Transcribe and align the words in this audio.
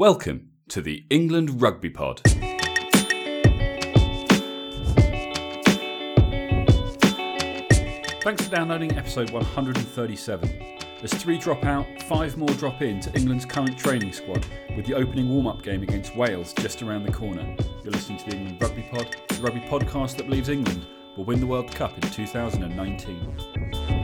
Welcome 0.00 0.48
to 0.70 0.80
the 0.80 1.04
England 1.10 1.60
Rugby 1.60 1.90
Pod. 1.90 2.22
Thanks 8.22 8.42
for 8.42 8.50
downloading 8.50 8.96
episode 8.96 9.28
137. 9.28 10.48
There's 11.00 11.12
three 11.12 11.36
drop 11.36 11.66
out, 11.66 11.84
five 12.04 12.38
more 12.38 12.48
drop 12.48 12.80
in 12.80 13.00
to 13.00 13.14
England's 13.14 13.44
current 13.44 13.76
training 13.76 14.14
squad, 14.14 14.46
with 14.74 14.86
the 14.86 14.94
opening 14.94 15.28
warm 15.28 15.46
up 15.46 15.62
game 15.62 15.82
against 15.82 16.16
Wales 16.16 16.54
just 16.54 16.80
around 16.80 17.02
the 17.02 17.12
corner. 17.12 17.54
You're 17.84 17.92
listening 17.92 18.20
to 18.20 18.30
the 18.30 18.36
England 18.36 18.62
Rugby 18.62 18.88
Pod, 18.90 19.14
the 19.28 19.42
rugby 19.42 19.60
podcast 19.60 20.16
that 20.16 20.24
believes 20.24 20.48
England 20.48 20.86
will 21.18 21.24
win 21.26 21.40
the 21.40 21.46
World 21.46 21.70
Cup 21.72 21.92
in 22.02 22.10
2019. 22.10 23.99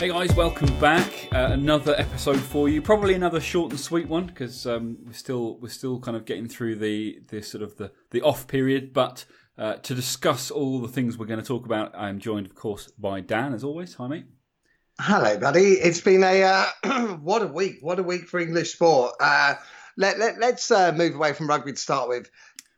Hey 0.00 0.08
guys, 0.08 0.34
welcome 0.34 0.74
back. 0.80 1.28
Uh, 1.30 1.48
another 1.50 1.94
episode 1.98 2.40
for 2.40 2.70
you. 2.70 2.80
Probably 2.80 3.12
another 3.12 3.38
short 3.38 3.70
and 3.70 3.78
sweet 3.78 4.08
one 4.08 4.24
because 4.24 4.66
um, 4.66 4.96
we're 5.04 5.12
still 5.12 5.58
we're 5.58 5.68
still 5.68 6.00
kind 6.00 6.16
of 6.16 6.24
getting 6.24 6.48
through 6.48 6.76
the 6.76 7.20
the 7.28 7.42
sort 7.42 7.62
of 7.62 7.76
the 7.76 7.92
the 8.10 8.22
off 8.22 8.46
period. 8.46 8.94
But 8.94 9.26
uh, 9.58 9.74
to 9.74 9.94
discuss 9.94 10.50
all 10.50 10.80
the 10.80 10.88
things 10.88 11.18
we're 11.18 11.26
going 11.26 11.38
to 11.38 11.44
talk 11.44 11.66
about, 11.66 11.94
I 11.94 12.08
am 12.08 12.18
joined, 12.18 12.46
of 12.46 12.54
course, 12.54 12.90
by 12.92 13.20
Dan 13.20 13.52
as 13.52 13.62
always. 13.62 13.92
Hi, 13.96 14.08
mate. 14.08 14.24
Hello, 14.98 15.36
buddy. 15.36 15.72
It's 15.72 16.00
been 16.00 16.24
a 16.24 16.44
uh, 16.44 17.16
what 17.20 17.42
a 17.42 17.48
week! 17.48 17.80
What 17.82 17.98
a 17.98 18.02
week 18.02 18.26
for 18.26 18.40
English 18.40 18.72
sport. 18.72 19.16
Uh, 19.20 19.56
let, 19.98 20.18
let 20.18 20.42
us 20.42 20.70
uh, 20.70 20.92
move 20.92 21.14
away 21.14 21.34
from 21.34 21.46
rugby 21.46 21.72
to 21.72 21.78
start 21.78 22.08
with. 22.08 22.30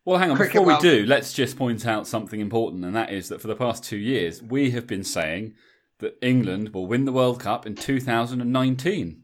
Well, 0.05 0.19
hang 0.19 0.33
on. 0.33 0.36
Cricket, 0.36 0.55
Before 0.55 0.75
we 0.75 0.80
do, 0.80 1.06
let's 1.06 1.33
just 1.33 1.56
point 1.56 1.86
out 1.86 2.09
something 2.09 2.41
important, 2.41 2.84
and 2.84 2.97
that 2.97 3.12
is 3.12 3.28
that 3.28 3.41
for 3.41 3.47
the 3.47 3.55
past 3.55 3.84
two 3.84 3.97
years, 3.97 4.42
we 4.42 4.73
have 4.73 4.89
been 4.89 5.05
saying 5.05 5.55
that 6.02 6.19
England 6.20 6.74
will 6.74 6.87
win 6.87 7.05
the 7.05 7.12
World 7.12 7.41
Cup 7.41 7.66
in 7.66 7.74
2019. 7.74 9.23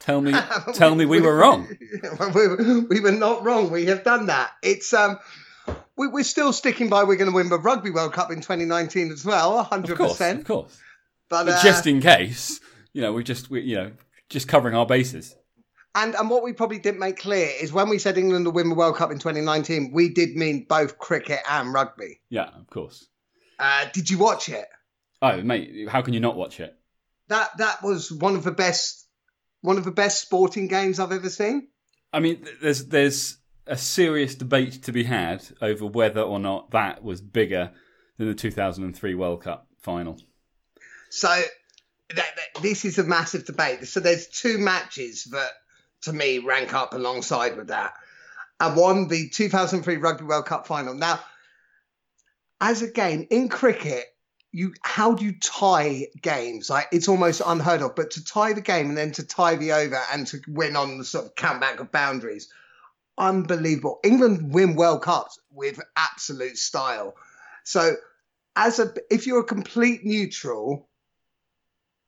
Tell 0.00 0.20
me, 0.20 0.32
tell 0.74 0.94
me, 0.94 1.04
we 1.04 1.20
were 1.20 1.36
wrong. 1.36 1.68
we, 2.34 2.80
we 2.80 3.00
were 3.00 3.12
not 3.12 3.44
wrong. 3.44 3.70
We 3.70 3.86
have 3.86 4.02
done 4.02 4.26
that. 4.26 4.52
It's 4.62 4.94
um, 4.94 5.18
we, 5.96 6.08
are 6.08 6.24
still 6.24 6.52
sticking 6.52 6.88
by. 6.88 7.04
We're 7.04 7.16
going 7.16 7.30
to 7.30 7.36
win 7.36 7.50
the 7.50 7.58
Rugby 7.58 7.90
World 7.90 8.14
Cup 8.14 8.30
in 8.30 8.40
2019 8.40 9.12
as 9.12 9.24
well. 9.24 9.56
100. 9.56 9.96
percent 9.96 10.40
Of 10.40 10.46
course, 10.46 10.78
but, 11.28 11.44
but 11.44 11.54
uh, 11.54 11.62
just 11.62 11.86
in 11.86 12.00
case, 12.00 12.60
you 12.94 13.02
know, 13.02 13.12
we're 13.12 13.22
just 13.22 13.50
we, 13.50 13.60
you 13.60 13.76
know 13.76 13.92
just 14.30 14.48
covering 14.48 14.74
our 14.74 14.86
bases. 14.86 15.36
And 15.94 16.14
and 16.14 16.30
what 16.30 16.44
we 16.44 16.52
probably 16.52 16.78
didn't 16.78 17.00
make 17.00 17.18
clear 17.18 17.50
is 17.60 17.72
when 17.72 17.88
we 17.88 17.98
said 17.98 18.16
England 18.16 18.46
will 18.46 18.52
win 18.52 18.68
the 18.68 18.76
World 18.76 18.96
Cup 18.96 19.10
in 19.10 19.18
2019, 19.18 19.90
we 19.92 20.08
did 20.08 20.36
mean 20.36 20.64
both 20.68 20.98
cricket 20.98 21.40
and 21.50 21.74
rugby. 21.74 22.20
Yeah, 22.30 22.48
of 22.54 22.70
course. 22.70 23.08
Uh, 23.58 23.86
did 23.92 24.08
you 24.08 24.16
watch 24.16 24.48
it? 24.48 24.66
Oh, 25.22 25.42
mate, 25.42 25.88
how 25.88 26.02
can 26.02 26.14
you 26.14 26.20
not 26.20 26.36
watch 26.36 26.60
it? 26.60 26.76
That 27.28 27.56
that 27.58 27.82
was 27.82 28.10
one 28.10 28.36
of 28.36 28.44
the 28.44 28.52
best 28.52 29.06
one 29.60 29.76
of 29.76 29.84
the 29.84 29.90
best 29.90 30.20
sporting 30.20 30.68
games 30.68 30.98
I've 30.98 31.12
ever 31.12 31.28
seen. 31.28 31.68
I 32.12 32.20
mean, 32.20 32.46
there's 32.60 32.86
there's 32.86 33.38
a 33.66 33.76
serious 33.76 34.34
debate 34.34 34.82
to 34.84 34.92
be 34.92 35.04
had 35.04 35.44
over 35.60 35.86
whether 35.86 36.22
or 36.22 36.38
not 36.38 36.72
that 36.72 37.04
was 37.04 37.20
bigger 37.20 37.70
than 38.18 38.28
the 38.28 38.34
2003 38.34 39.14
World 39.14 39.42
Cup 39.42 39.66
final. 39.78 40.18
So 41.10 41.28
that, 41.28 41.46
that, 42.16 42.62
this 42.62 42.84
is 42.84 42.98
a 42.98 43.04
massive 43.04 43.44
debate. 43.44 43.86
So 43.86 44.00
there's 44.00 44.26
two 44.26 44.58
matches 44.58 45.24
that 45.24 45.50
to 46.02 46.12
me 46.12 46.38
rank 46.38 46.74
up 46.74 46.94
alongside 46.94 47.56
with 47.56 47.68
that. 47.68 47.94
And 48.58 48.76
one, 48.76 49.08
the 49.08 49.28
2003 49.28 49.96
Rugby 49.96 50.24
World 50.24 50.46
Cup 50.46 50.66
final. 50.66 50.94
Now, 50.94 51.20
as 52.60 52.82
a 52.82 52.90
game 52.90 53.26
in 53.30 53.48
cricket, 53.48 54.06
you 54.52 54.74
how 54.82 55.14
do 55.14 55.24
you 55.24 55.32
tie 55.38 56.06
games? 56.20 56.70
Like 56.70 56.88
it's 56.92 57.08
almost 57.08 57.42
unheard 57.44 57.82
of. 57.82 57.94
But 57.94 58.12
to 58.12 58.24
tie 58.24 58.52
the 58.52 58.60
game 58.60 58.88
and 58.88 58.98
then 58.98 59.12
to 59.12 59.26
tie 59.26 59.56
the 59.56 59.72
over 59.72 60.00
and 60.12 60.26
to 60.28 60.40
win 60.48 60.76
on 60.76 60.98
the 60.98 61.04
sort 61.04 61.26
of 61.26 61.34
countback 61.34 61.78
of 61.78 61.92
boundaries, 61.92 62.48
unbelievable. 63.16 64.00
England 64.02 64.52
win 64.52 64.74
World 64.74 65.02
Cups 65.02 65.38
with 65.52 65.80
absolute 65.96 66.58
style. 66.58 67.14
So 67.64 67.94
as 68.56 68.78
a 68.78 68.92
if 69.10 69.26
you're 69.26 69.40
a 69.40 69.44
complete 69.44 70.04
neutral, 70.04 70.88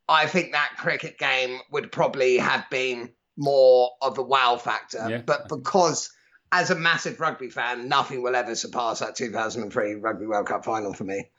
I 0.08 0.26
think 0.26 0.52
that 0.52 0.72
cricket 0.78 1.18
game 1.18 1.60
would 1.70 1.92
probably 1.92 2.38
have 2.38 2.68
been 2.70 3.10
more 3.36 3.90
of 4.02 4.18
a 4.18 4.22
wow 4.22 4.56
factor. 4.56 5.06
Yeah. 5.08 5.22
But 5.24 5.48
because 5.48 6.10
as 6.50 6.70
a 6.70 6.74
massive 6.74 7.18
rugby 7.20 7.48
fan, 7.48 7.88
nothing 7.88 8.22
will 8.22 8.36
ever 8.36 8.54
surpass 8.54 8.98
that 8.98 9.16
2003 9.16 9.94
Rugby 9.94 10.26
World 10.26 10.46
Cup 10.46 10.64
final 10.64 10.92
for 10.92 11.04
me. 11.04 11.30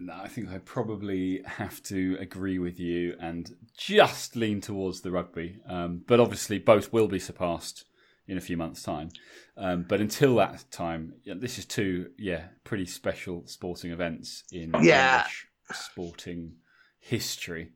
No, 0.00 0.14
I 0.14 0.28
think 0.28 0.48
I 0.50 0.58
probably 0.58 1.42
have 1.44 1.82
to 1.84 2.16
agree 2.20 2.58
with 2.58 2.78
you 2.78 3.16
and 3.20 3.54
just 3.76 4.36
lean 4.36 4.60
towards 4.60 5.00
the 5.00 5.10
rugby. 5.10 5.58
Um, 5.68 6.02
but 6.06 6.20
obviously, 6.20 6.58
both 6.58 6.92
will 6.92 7.08
be 7.08 7.18
surpassed 7.18 7.84
in 8.28 8.36
a 8.36 8.40
few 8.40 8.56
months' 8.56 8.82
time. 8.82 9.10
Um, 9.56 9.84
but 9.88 10.00
until 10.00 10.36
that 10.36 10.64
time, 10.70 11.14
yeah, 11.24 11.34
this 11.36 11.58
is 11.58 11.64
two, 11.64 12.10
yeah, 12.16 12.44
pretty 12.62 12.86
special 12.86 13.42
sporting 13.46 13.90
events 13.90 14.44
in 14.52 14.72
yeah. 14.82 15.18
English 15.18 15.48
sporting 15.72 16.52
history. 17.00 17.70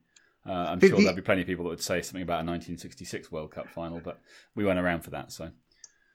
Uh, 0.46 0.52
I'm 0.52 0.80
sure 0.80 0.90
there'll 0.90 1.14
be 1.14 1.22
plenty 1.22 1.42
of 1.42 1.46
people 1.46 1.64
that 1.64 1.70
would 1.70 1.82
say 1.82 2.02
something 2.02 2.22
about 2.22 2.44
a 2.44 2.46
1966 2.46 3.30
World 3.30 3.52
Cup 3.52 3.68
final, 3.68 4.00
but 4.00 4.20
we 4.54 4.64
weren't 4.64 4.78
around 4.78 5.02
for 5.02 5.10
that. 5.10 5.32
So, 5.32 5.50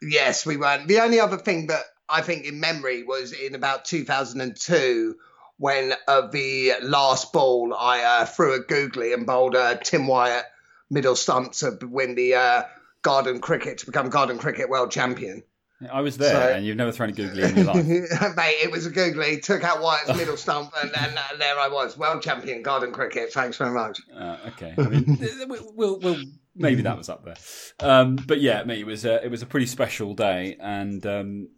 yes, 0.02 0.46
we 0.46 0.58
weren't. 0.58 0.88
The 0.88 1.00
only 1.00 1.20
other 1.20 1.38
thing 1.38 1.68
that 1.68 1.84
I 2.10 2.22
think 2.22 2.46
in 2.46 2.60
memory 2.60 3.04
was 3.04 3.32
in 3.32 3.56
about 3.56 3.86
2002 3.86 5.16
when 5.58 5.94
uh, 6.08 6.28
the 6.28 6.74
last 6.82 7.34
ball 7.34 7.74
I 7.74 8.02
uh, 8.02 8.26
threw 8.26 8.54
a 8.56 8.60
googly 8.60 9.14
and 9.14 9.26
bowled 9.26 9.56
uh, 9.56 9.76
Tim 9.76 10.08
Wyatt 10.08 10.46
middle 10.90 11.16
stump 11.16 11.54
to 11.54 11.78
win 11.82 12.16
the 12.16 12.36
uh, 12.36 12.64
Garden 13.02 13.40
Cricket 13.40 13.80
to 13.80 13.86
become 13.86 14.10
Garden 14.10 14.38
Cricket 14.38 14.70
World 14.70 14.92
Champion. 14.92 15.44
I 15.92 16.02
was 16.02 16.18
there, 16.18 16.34
so, 16.34 16.56
and 16.56 16.66
you've 16.66 16.76
never 16.76 16.92
thrown 16.92 17.10
a 17.10 17.12
googly 17.12 17.44
in 17.44 17.56
your 17.56 17.66
life, 17.66 17.86
mate. 18.36 18.56
It 18.64 18.72
was 18.72 18.88
a 18.88 18.90
googly. 18.90 19.40
Took 19.40 19.64
out 19.64 19.80
Wyatt's 19.80 20.08
middle 20.18 20.38
stump, 20.38 20.74
and, 20.82 20.90
and, 20.98 21.20
and, 21.32 21.40
there 21.40 21.60
I 21.60 21.68
was, 21.68 21.96
world 21.96 22.24
champion 22.24 22.64
Garden 22.64 22.92
Cricket. 22.92 23.32
Thanks 23.32 23.58
very 23.58 23.72
much. 23.72 24.00
Uh, 24.12 24.38
okay, 24.48 24.74
I 24.76 24.82
mean, 24.82 25.20
we'll, 25.76 26.00
we'll 26.00 26.18
maybe 26.56 26.82
that 26.82 26.98
was 26.98 27.10
up 27.10 27.26
there, 27.26 27.36
um, 27.80 28.16
but 28.16 28.42
yeah, 28.42 28.64
mate, 28.64 28.80
it 28.80 28.88
was 28.88 29.06
a, 29.06 29.24
it 29.24 29.30
was 29.30 29.44
a 29.44 29.46
pretty 29.46 29.68
special 29.68 30.16
day, 30.16 30.58
and 30.60 31.06
um, 31.06 31.50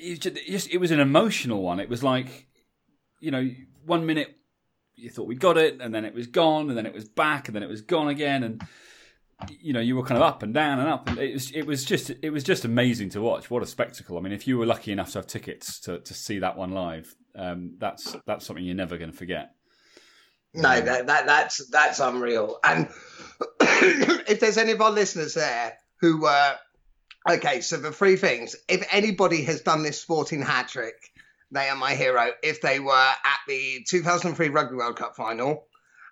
it, 0.00 0.20
just, 0.20 0.68
it 0.68 0.78
was 0.78 0.90
an 0.90 0.98
emotional 0.98 1.62
one. 1.62 1.78
It 1.78 1.88
was 1.88 2.02
like 2.02 2.48
you 3.20 3.30
know, 3.30 3.48
one 3.84 4.06
minute 4.06 4.36
you 4.96 5.10
thought 5.10 5.26
we 5.26 5.34
got 5.34 5.56
it, 5.56 5.80
and 5.80 5.94
then 5.94 6.04
it 6.04 6.14
was 6.14 6.26
gone, 6.26 6.68
and 6.68 6.76
then 6.76 6.86
it 6.86 6.94
was 6.94 7.08
back, 7.08 7.48
and 7.48 7.54
then 7.54 7.62
it 7.62 7.68
was 7.68 7.82
gone 7.82 8.08
again, 8.08 8.42
and 8.42 8.62
you 9.48 9.72
know 9.72 9.80
you 9.80 9.96
were 9.96 10.02
kind 10.02 10.18
of 10.18 10.22
up 10.22 10.42
and 10.42 10.52
down 10.52 10.78
and 10.78 10.88
up, 10.88 11.08
and 11.08 11.18
it 11.18 11.32
was 11.32 11.50
it 11.52 11.66
was 11.66 11.84
just 11.84 12.10
it 12.22 12.30
was 12.30 12.44
just 12.44 12.64
amazing 12.64 13.10
to 13.10 13.20
watch. 13.20 13.50
What 13.50 13.62
a 13.62 13.66
spectacle! 13.66 14.18
I 14.18 14.20
mean, 14.20 14.32
if 14.32 14.46
you 14.46 14.58
were 14.58 14.66
lucky 14.66 14.92
enough 14.92 15.12
to 15.12 15.18
have 15.18 15.26
tickets 15.26 15.80
to, 15.80 16.00
to 16.00 16.14
see 16.14 16.40
that 16.40 16.56
one 16.56 16.72
live, 16.72 17.14
um, 17.34 17.76
that's 17.78 18.16
that's 18.26 18.46
something 18.46 18.64
you're 18.64 18.74
never 18.74 18.98
going 18.98 19.10
to 19.10 19.16
forget. 19.16 19.54
No, 20.52 20.80
that, 20.80 21.06
that 21.06 21.26
that's 21.26 21.66
that's 21.68 22.00
unreal. 22.00 22.58
And 22.64 22.88
if 23.60 24.40
there's 24.40 24.58
any 24.58 24.72
of 24.72 24.80
our 24.80 24.90
listeners 24.90 25.34
there 25.34 25.74
who 26.00 26.26
uh 26.26 26.54
okay, 27.28 27.60
so 27.60 27.76
the 27.76 27.92
three 27.92 28.16
things. 28.16 28.56
If 28.68 28.86
anybody 28.90 29.44
has 29.44 29.60
done 29.60 29.82
this 29.82 30.00
sporting 30.00 30.42
hat 30.42 30.68
trick, 30.68 30.96
they 31.50 31.68
are 31.68 31.76
my 31.76 31.94
hero. 31.94 32.30
If 32.42 32.60
they 32.60 32.80
were 32.80 32.92
at 32.92 33.38
the 33.48 33.84
2003 33.88 34.48
Rugby 34.48 34.76
World 34.76 34.96
Cup 34.96 35.16
final, 35.16 35.66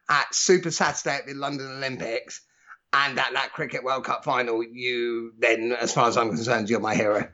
at 0.08 0.34
Super 0.34 0.70
Saturday 0.70 1.16
at 1.16 1.26
the 1.26 1.34
London 1.34 1.66
Olympics, 1.66 2.42
and 2.92 3.18
at 3.18 3.32
that 3.34 3.52
Cricket 3.52 3.84
World 3.84 4.04
Cup 4.04 4.24
final, 4.24 4.62
you 4.62 5.32
then, 5.38 5.72
as 5.72 5.92
far 5.92 6.08
as 6.08 6.16
I'm 6.16 6.28
concerned, 6.28 6.70
you're 6.70 6.80
my 6.80 6.94
hero. 6.94 7.28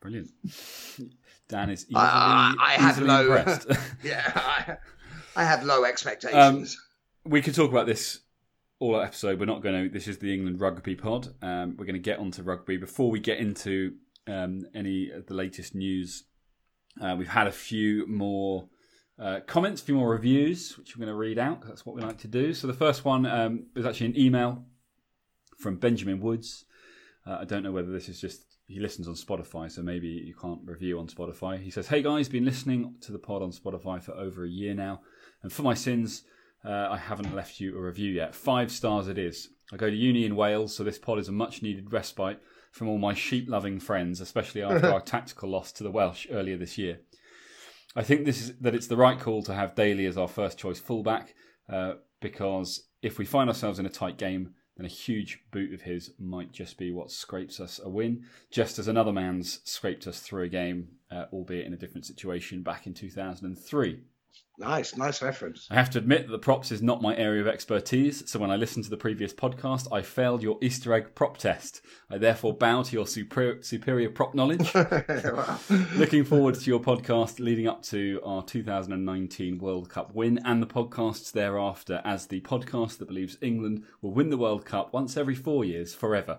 Brilliant. 0.00 0.30
Dan 1.48 1.70
is 1.70 1.84
easily, 1.84 1.96
uh, 1.96 2.54
I 2.60 2.76
have 2.78 2.98
low, 3.00 3.34
yeah, 4.04 4.32
I, 4.34 4.76
I, 5.34 5.44
have 5.44 5.64
low 5.64 5.84
expectations. 5.84 6.78
Um, 7.24 7.30
we 7.30 7.42
could 7.42 7.54
talk 7.54 7.70
about 7.70 7.86
this 7.86 8.20
all 8.78 9.00
episode. 9.00 9.40
We're 9.40 9.46
not 9.46 9.62
going 9.62 9.84
to. 9.84 9.92
This 9.92 10.06
is 10.06 10.18
the 10.18 10.32
England 10.32 10.60
Rugby 10.60 10.94
Pod. 10.94 11.34
Um, 11.42 11.76
we're 11.76 11.86
going 11.86 11.94
to 11.94 11.98
get 11.98 12.18
onto 12.18 12.42
rugby 12.42 12.76
before 12.76 13.10
we 13.10 13.18
get 13.18 13.38
into 13.38 13.94
um, 14.28 14.64
any 14.74 15.10
of 15.10 15.26
the 15.26 15.34
latest 15.34 15.74
news 15.74 16.24
uh, 17.00 17.16
we've 17.18 17.28
had 17.28 17.46
a 17.46 17.52
few 17.52 18.06
more 18.06 18.68
uh, 19.18 19.40
comments, 19.46 19.82
a 19.82 19.84
few 19.84 19.94
more 19.94 20.10
reviews, 20.10 20.76
which 20.78 20.94
I'm 20.94 21.00
going 21.00 21.12
to 21.12 21.14
read 21.14 21.38
out 21.38 21.66
that's 21.66 21.84
what 21.84 21.94
we 21.94 22.02
like 22.02 22.18
to 22.18 22.28
do. 22.28 22.54
So 22.54 22.66
the 22.66 22.74
first 22.74 23.04
one 23.04 23.26
um, 23.26 23.66
was 23.74 23.86
actually 23.86 24.06
an 24.06 24.18
email 24.18 24.64
from 25.58 25.76
Benjamin 25.76 26.20
Woods. 26.20 26.64
Uh, 27.26 27.38
I 27.40 27.44
don't 27.44 27.62
know 27.62 27.72
whether 27.72 27.92
this 27.92 28.08
is 28.08 28.20
just 28.20 28.44
he 28.66 28.78
listens 28.78 29.08
on 29.08 29.14
Spotify, 29.14 29.70
so 29.70 29.82
maybe 29.82 30.06
you 30.06 30.34
can't 30.40 30.60
review 30.64 30.98
on 30.98 31.08
Spotify. 31.08 31.60
He 31.60 31.70
says, 31.70 31.88
"Hey 31.88 32.02
guys, 32.02 32.28
been 32.28 32.44
listening 32.44 32.94
to 33.02 33.12
the 33.12 33.18
pod 33.18 33.42
on 33.42 33.50
Spotify 33.50 34.02
for 34.02 34.12
over 34.12 34.44
a 34.44 34.48
year 34.48 34.74
now, 34.74 35.00
and 35.42 35.52
for 35.52 35.62
my 35.62 35.74
sins, 35.74 36.22
uh, 36.64 36.88
I 36.90 36.96
haven't 36.96 37.34
left 37.34 37.60
you 37.60 37.76
a 37.76 37.80
review 37.80 38.12
yet. 38.12 38.34
Five 38.34 38.70
stars 38.70 39.08
it 39.08 39.18
is. 39.18 39.48
I 39.72 39.76
go 39.76 39.90
to 39.90 39.96
uni 39.96 40.24
in 40.24 40.36
Wales, 40.36 40.74
so 40.74 40.84
this 40.84 40.98
pod 40.98 41.18
is 41.18 41.28
a 41.28 41.32
much 41.32 41.62
needed 41.62 41.92
respite 41.92 42.40
from 42.70 42.88
all 42.88 42.98
my 42.98 43.14
sheep 43.14 43.48
loving 43.48 43.80
friends, 43.80 44.20
especially 44.20 44.62
after 44.62 44.86
our 44.92 45.00
tactical 45.00 45.50
loss 45.50 45.72
to 45.72 45.82
the 45.82 45.90
Welsh 45.90 46.26
earlier 46.30 46.56
this 46.56 46.78
year. 46.78 47.00
I 47.96 48.02
think 48.02 48.24
this 48.24 48.40
is 48.40 48.56
that 48.58 48.74
it's 48.74 48.86
the 48.86 48.96
right 48.96 49.18
call 49.18 49.42
to 49.44 49.54
have 49.54 49.74
Daly 49.74 50.06
as 50.06 50.16
our 50.16 50.28
first 50.28 50.58
choice 50.58 50.78
fullback 50.78 51.34
uh, 51.68 51.94
because 52.20 52.84
if 53.02 53.18
we 53.18 53.24
find 53.24 53.50
ourselves 53.50 53.78
in 53.78 53.86
a 53.86 53.90
tight 53.90 54.16
game, 54.16 54.54
then 54.76 54.86
a 54.86 54.88
huge 54.88 55.40
boot 55.50 55.74
of 55.74 55.82
his 55.82 56.12
might 56.18 56.52
just 56.52 56.78
be 56.78 56.92
what 56.92 57.10
scrapes 57.10 57.60
us 57.60 57.80
a 57.82 57.88
win, 57.88 58.24
just 58.50 58.78
as 58.78 58.88
another 58.88 59.12
man's 59.12 59.60
scraped 59.64 60.06
us 60.06 60.20
through 60.20 60.44
a 60.44 60.48
game, 60.48 60.88
uh, 61.10 61.24
albeit 61.32 61.66
in 61.66 61.74
a 61.74 61.78
different 61.78 62.06
situation, 62.06 62.62
back 62.62 62.86
in 62.86 62.94
2003. 62.94 64.00
Nice, 64.60 64.94
nice 64.94 65.22
reference. 65.22 65.66
I 65.70 65.74
have 65.76 65.88
to 65.90 65.98
admit 65.98 66.26
that 66.26 66.32
the 66.32 66.38
props 66.38 66.70
is 66.70 66.82
not 66.82 67.00
my 67.00 67.16
area 67.16 67.40
of 67.40 67.48
expertise, 67.48 68.30
so 68.30 68.38
when 68.38 68.50
I 68.50 68.56
listened 68.56 68.84
to 68.84 68.90
the 68.90 68.96
previous 68.98 69.32
podcast, 69.32 69.88
I 69.90 70.02
failed 70.02 70.42
your 70.42 70.58
Easter 70.60 70.92
egg 70.92 71.14
prop 71.14 71.38
test. 71.38 71.80
I 72.10 72.18
therefore 72.18 72.52
bow 72.54 72.82
to 72.82 72.92
your 72.92 73.06
superior, 73.06 73.62
superior 73.62 74.10
prop 74.10 74.34
knowledge. 74.34 74.74
Looking 75.96 76.24
forward 76.24 76.56
to 76.56 76.70
your 76.70 76.78
podcast 76.78 77.40
leading 77.40 77.68
up 77.68 77.82
to 77.84 78.20
our 78.22 78.42
2019 78.44 79.56
World 79.56 79.88
Cup 79.88 80.14
win 80.14 80.38
and 80.44 80.62
the 80.62 80.66
podcasts 80.66 81.32
thereafter, 81.32 82.02
as 82.04 82.26
the 82.26 82.42
podcast 82.42 82.98
that 82.98 83.08
believes 83.08 83.38
England 83.40 83.84
will 84.02 84.12
win 84.12 84.28
the 84.28 84.36
World 84.36 84.66
Cup 84.66 84.92
once 84.92 85.16
every 85.16 85.34
four 85.34 85.64
years 85.64 85.94
forever. 85.94 86.38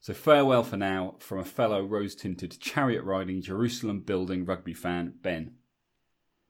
So 0.00 0.12
farewell 0.12 0.62
for 0.62 0.76
now 0.76 1.14
from 1.20 1.38
a 1.38 1.44
fellow 1.44 1.82
rose 1.82 2.14
tinted 2.14 2.60
chariot 2.60 3.02
riding 3.02 3.40
Jerusalem 3.40 4.00
building 4.00 4.44
rugby 4.44 4.74
fan, 4.74 5.14
Ben. 5.22 5.52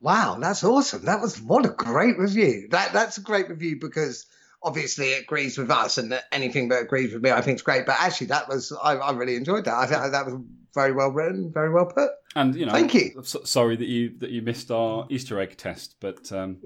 Wow, 0.03 0.37
that's 0.41 0.65
awesome. 0.65 1.05
That 1.05 1.21
was 1.21 1.41
what 1.41 1.65
a 1.65 1.71
great 1.71 2.19
review. 2.19 2.69
That 2.71 2.93
that's 2.93 3.19
a 3.19 3.23
great 3.23 3.49
review 3.49 3.79
because 3.81 4.27
obviously 4.63 5.13
it 5.13 5.23
agrees 5.23 5.57
with 5.57 5.71
us, 5.71 5.97
and 5.97 6.21
anything 6.33 6.69
that 6.69 6.83
agrees 6.83 7.13
with 7.15 7.23
me, 7.23 7.31
I 7.31 7.41
think 7.41 7.57
is 7.57 7.63
great. 7.63 7.87
But 7.87 7.97
actually, 8.01 8.27
that 8.29 8.49
was 8.49 8.73
I, 8.83 8.97
I 8.97 9.13
really 9.13 9.37
enjoyed 9.37 9.65
that. 9.67 9.75
I 9.75 9.87
think 9.87 10.13
that 10.13 10.27
was 10.27 10.41
very 10.75 10.93
well 10.93 11.11
written, 11.11 11.53
very 11.53 11.71
well 11.71 11.87
put. 11.87 12.11
And 12.35 12.55
you 12.55 12.65
know, 12.65 12.73
thank 12.73 12.95
you. 12.95 13.23
Sorry 13.23 13.77
that 13.77 13.87
you 13.87 14.19
that 14.19 14.31
you 14.31 14.41
missed 14.43 14.71
our 14.71 15.07
Easter 15.11 15.39
egg 15.39 15.57
test, 15.57 15.97
but 16.01 16.33
um, 16.33 16.57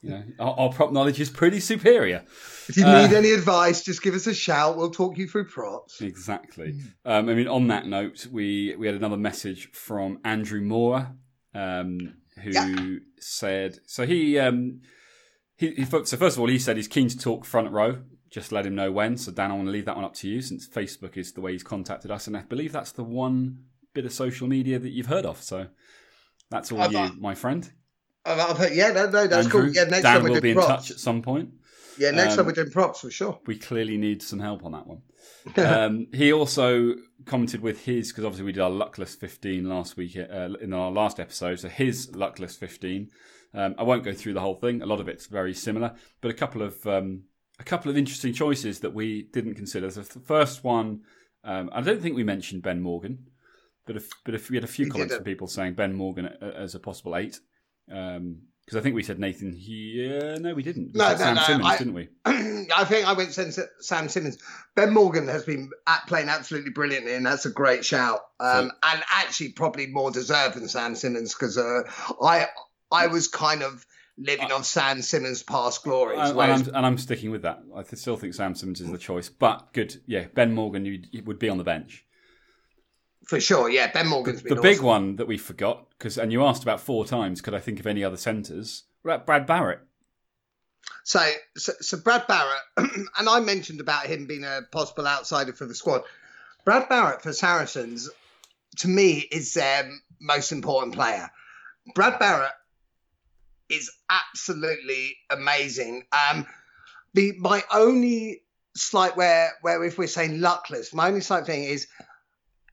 you 0.00 0.10
know, 0.10 0.24
our, 0.40 0.54
our 0.58 0.72
prop 0.72 0.90
knowledge 0.90 1.20
is 1.20 1.28
pretty 1.30 1.60
superior. 1.60 2.24
If 2.68 2.78
you 2.78 2.84
Uh, 2.86 3.02
need 3.06 3.14
any 3.14 3.30
advice, 3.32 3.84
just 3.84 4.02
give 4.02 4.14
us 4.14 4.26
a 4.26 4.34
shout. 4.34 4.76
We'll 4.76 4.90
talk 4.90 5.18
you 5.18 5.28
through 5.28 5.48
props. 5.48 6.00
Exactly. 6.00 6.80
Um, 7.04 7.28
I 7.28 7.34
mean, 7.34 7.46
on 7.46 7.68
that 7.68 7.86
note, 7.86 8.26
we 8.26 8.74
we 8.76 8.86
had 8.86 8.96
another 8.96 9.18
message 9.18 9.70
from 9.72 10.18
Andrew 10.24 10.62
Moore, 10.62 11.12
um, 11.54 12.14
who 12.42 12.50
Yeah. 12.50 12.98
said 13.18 13.78
so 13.86 14.06
he 14.06 14.38
um, 14.38 14.80
he, 15.56 15.70
he 15.74 15.84
so 15.84 16.02
first 16.16 16.36
of 16.36 16.40
all 16.40 16.48
he 16.48 16.58
said 16.58 16.76
he's 16.76 16.88
keen 16.88 17.08
to 17.08 17.18
talk 17.18 17.44
front 17.44 17.70
row. 17.70 18.02
Just 18.30 18.50
let 18.50 18.64
him 18.64 18.74
know 18.74 18.90
when. 18.90 19.16
So 19.18 19.30
Dan, 19.30 19.50
I 19.50 19.54
want 19.54 19.66
to 19.66 19.72
leave 19.72 19.84
that 19.84 19.96
one 19.96 20.04
up 20.06 20.14
to 20.14 20.28
you 20.28 20.40
since 20.40 20.66
Facebook 20.68 21.16
is 21.18 21.32
the 21.32 21.40
way 21.42 21.52
he's 21.52 21.62
contacted 21.62 22.10
us, 22.10 22.26
and 22.26 22.36
I 22.36 22.40
believe 22.42 22.72
that's 22.72 22.92
the 22.92 23.04
one 23.04 23.64
bit 23.94 24.06
of 24.06 24.12
social 24.12 24.48
media 24.48 24.78
that 24.78 24.88
you've 24.88 25.06
heard 25.06 25.26
of. 25.26 25.42
So 25.42 25.66
that's 26.50 26.72
all 26.72 26.80
I've- 26.80 26.96
you, 26.96 27.10
my 27.20 27.34
friend. 27.34 27.70
I'll 28.24 28.54
put, 28.54 28.72
yeah, 28.72 28.92
no, 28.92 29.06
no, 29.10 29.26
that's 29.26 29.46
Andrew, 29.46 29.62
cool. 29.64 29.74
Yeah, 29.74 29.82
next 29.84 30.02
Dan 30.02 30.20
time 30.22 30.30
will 30.30 30.40
be 30.40 30.52
in 30.52 30.56
touch 30.56 30.92
at 30.92 30.98
some 30.98 31.22
point. 31.22 31.50
Yeah, 31.98 32.10
next 32.12 32.32
Um, 32.32 32.36
time 32.38 32.46
we're 32.46 32.52
doing 32.52 32.70
props 32.70 33.00
for 33.00 33.10
sure. 33.10 33.38
we 33.46 33.56
clearly 33.58 33.96
need 33.98 34.22
some 34.22 34.38
help 34.40 34.64
on 34.64 34.72
that 34.72 34.86
one. 34.86 35.02
um, 35.56 36.06
he 36.12 36.32
also 36.32 36.94
commented 37.26 37.60
with 37.60 37.84
his 37.84 38.10
because 38.10 38.24
obviously 38.24 38.46
we 38.46 38.52
did 38.52 38.60
our 38.62 38.70
luckless 38.70 39.14
15 39.14 39.68
last 39.68 39.96
week 39.96 40.16
uh, 40.16 40.48
in 40.60 40.72
our 40.72 40.90
last 40.90 41.20
episode. 41.20 41.60
So 41.60 41.68
his 41.68 42.14
luckless 42.14 42.56
15. 42.56 43.10
Um, 43.54 43.74
I 43.78 43.82
won't 43.82 44.02
go 44.04 44.12
through 44.14 44.32
the 44.34 44.40
whole 44.40 44.54
thing. 44.54 44.80
A 44.82 44.86
lot 44.86 45.00
of 45.00 45.08
it's 45.08 45.26
very 45.26 45.52
similar, 45.54 45.94
but 46.20 46.30
a 46.30 46.34
couple 46.34 46.62
of 46.62 46.86
um, 46.86 47.24
a 47.60 47.64
couple 47.64 47.90
of 47.90 47.98
interesting 47.98 48.32
choices 48.32 48.80
that 48.80 48.94
we 48.94 49.24
didn't 49.32 49.54
consider. 49.56 49.90
So 49.90 50.00
the 50.02 50.20
first 50.20 50.64
one, 50.64 51.02
um, 51.44 51.68
I 51.72 51.82
don't 51.82 52.00
think 52.00 52.16
we 52.16 52.24
mentioned 52.24 52.62
Ben 52.62 52.80
Morgan, 52.80 53.26
but 53.86 53.96
if 53.96 54.08
but 54.24 54.34
if 54.34 54.48
we 54.48 54.56
had 54.56 54.64
a 54.64 54.68
few 54.68 54.86
We 54.86 54.90
comments 54.90 55.12
didn't. 55.12 55.24
from 55.24 55.30
people 55.32 55.46
saying 55.48 55.74
Ben 55.74 55.92
Morgan 55.94 56.26
as 56.40 56.74
a 56.74 56.80
possible 56.80 57.14
eight. 57.16 57.40
Because 58.64 58.78
I 58.78 58.80
think 58.82 58.94
we 58.94 59.02
said 59.02 59.18
Nathan. 59.18 59.54
Yeah, 59.58 60.36
no, 60.38 60.54
we 60.54 60.62
didn't. 60.62 60.92
We 60.94 60.98
No, 60.98 61.08
said 61.16 61.18
no, 61.18 61.24
Sam 61.24 61.34
no, 61.34 61.42
Simmons, 61.42 61.66
I- 61.66 61.78
didn't 61.78 61.94
we? 61.94 62.08
I 62.74 62.84
think 62.84 63.06
I 63.06 63.12
went 63.12 63.32
Sam, 63.32 63.50
Sam 63.80 64.08
Simmonds. 64.08 64.38
Ben 64.76 64.92
Morgan 64.94 65.26
has 65.28 65.44
been 65.44 65.68
at, 65.86 66.06
playing 66.06 66.28
absolutely 66.28 66.70
brilliantly, 66.70 67.14
and 67.14 67.26
that's 67.26 67.44
a 67.44 67.50
great 67.50 67.84
shout. 67.84 68.20
Um, 68.38 68.70
and 68.82 69.02
actually, 69.10 69.50
probably 69.50 69.88
more 69.88 70.10
deserved 70.12 70.54
than 70.56 70.68
Sam 70.68 70.94
Simmonds 70.94 71.34
because 71.34 71.58
uh, 71.58 71.82
I 72.22 72.46
I 72.92 73.08
was 73.08 73.26
kind 73.28 73.62
of 73.62 73.84
living 74.16 74.52
on 74.52 74.62
Sam 74.62 75.02
Simmonds' 75.02 75.42
past 75.42 75.82
glories. 75.82 76.20
And, 76.20 76.38
and 76.38 76.52
I'm, 76.52 76.74
and 76.76 76.86
I'm 76.86 76.98
sticking 76.98 77.30
with 77.32 77.42
that. 77.42 77.62
I 77.74 77.82
still 77.82 78.16
think 78.16 78.32
Sam 78.34 78.54
Simmonds 78.54 78.80
is 78.80 78.90
the 78.92 78.98
choice, 78.98 79.28
but 79.28 79.72
good. 79.72 80.00
Yeah, 80.06 80.26
Ben 80.34 80.54
Morgan 80.54 80.84
you, 80.84 81.02
you 81.10 81.22
would 81.24 81.40
be 81.40 81.48
on 81.48 81.58
the 81.58 81.64
bench. 81.64 82.04
for 83.26 83.40
sure, 83.40 83.68
yeah, 83.70 83.90
Ben 83.90 84.06
Morgan's 84.06 84.42
been 84.42 84.54
The 84.54 84.62
big 84.62 84.76
awesome. 84.76 84.86
one 84.86 85.16
that 85.16 85.26
we 85.26 85.36
forgot, 85.38 85.86
because 86.02 86.18
and 86.18 86.32
you 86.32 86.42
asked 86.44 86.64
about 86.64 86.80
four 86.80 87.04
times. 87.04 87.40
Could 87.40 87.54
I 87.54 87.60
think 87.60 87.78
of 87.78 87.86
any 87.86 88.02
other 88.02 88.16
centres? 88.16 88.82
Brad 89.04 89.24
Barritt. 89.24 89.78
So, 91.04 91.24
so, 91.56 91.72
so 91.80 91.96
Brad 91.96 92.26
Barritt, 92.26 92.58
and 92.76 93.28
I 93.28 93.38
mentioned 93.38 93.80
about 93.80 94.06
him 94.06 94.26
being 94.26 94.42
a 94.42 94.62
possible 94.72 95.06
outsider 95.06 95.52
for 95.52 95.64
the 95.64 95.76
squad. 95.76 96.02
Brad 96.64 96.88
Barritt 96.88 97.22
for 97.22 97.32
Saracens, 97.32 98.10
to 98.78 98.88
me, 98.88 99.24
is 99.30 99.54
their 99.54 99.88
most 100.20 100.50
important 100.50 100.94
player. 100.94 101.30
Brad 101.94 102.20
Barritt 102.20 102.50
is 103.68 103.90
absolutely 104.10 105.16
amazing. 105.30 106.04
Um, 106.12 106.46
the 107.14 107.34
my 107.38 107.62
only 107.72 108.42
slight 108.74 109.16
where 109.16 109.52
where 109.60 109.84
if 109.84 109.98
we're 109.98 110.08
saying 110.08 110.40
luckless, 110.40 110.92
my 110.92 111.08
only 111.08 111.20
slight 111.20 111.46
thing 111.46 111.62
is 111.62 111.86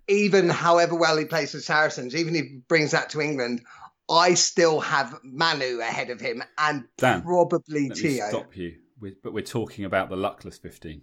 even 0.10 0.50
however 0.50 0.96
well 0.96 1.18
he 1.18 1.26
plays 1.26 1.52
for 1.52 1.60
Saracens, 1.60 2.16
even 2.16 2.36
if 2.36 2.46
he 2.46 2.58
brings 2.68 2.92
that 2.92 3.12
to 3.12 3.22
England, 3.22 3.62
I 4.10 4.34
still 4.34 4.80
have 4.80 5.16
Manu 5.24 5.80
ahead 5.80 6.10
of 6.10 6.20
him 6.20 6.44
and 6.58 6.86
Dan, 6.98 7.22
probably 7.22 7.90
Te'o. 7.90 8.28
stop 8.30 8.58
you. 8.58 8.76
We, 9.00 9.16
but 9.24 9.34
we're 9.34 9.44
talking 9.44 9.86
about 9.86 10.10
the 10.10 10.18
luckless 10.18 10.58
15. 10.58 11.02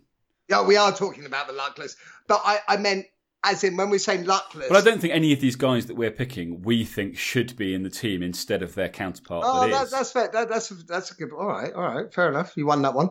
Yeah, 0.48 0.66
we 0.66 0.76
are 0.76 0.92
talking 0.92 1.24
about 1.24 1.46
the 1.46 1.54
luckless, 1.54 1.96
but 2.26 2.42
I, 2.44 2.58
I 2.68 2.76
meant 2.76 3.06
as 3.44 3.62
in 3.62 3.76
when 3.76 3.90
we're 3.90 3.98
saying 3.98 4.24
luckless. 4.24 4.68
But 4.68 4.76
I 4.76 4.80
don't 4.80 5.00
think 5.00 5.14
any 5.14 5.32
of 5.32 5.40
these 5.40 5.56
guys 5.56 5.86
that 5.86 5.94
we're 5.94 6.10
picking 6.10 6.62
we 6.62 6.84
think 6.84 7.16
should 7.16 7.56
be 7.56 7.74
in 7.74 7.84
the 7.84 7.90
team 7.90 8.22
instead 8.22 8.62
of 8.62 8.74
their 8.74 8.88
counterpart 8.88 9.44
Oh, 9.46 9.68
that 9.68 9.90
that's 9.90 10.12
fair. 10.12 10.28
That, 10.32 10.48
that's 10.48 10.68
that's 10.68 11.12
a 11.12 11.14
good. 11.14 11.32
All 11.32 11.46
right, 11.46 11.72
all 11.72 11.82
right, 11.82 12.12
fair 12.12 12.28
enough. 12.28 12.56
You 12.56 12.66
won 12.66 12.82
that 12.82 12.94
one. 12.94 13.10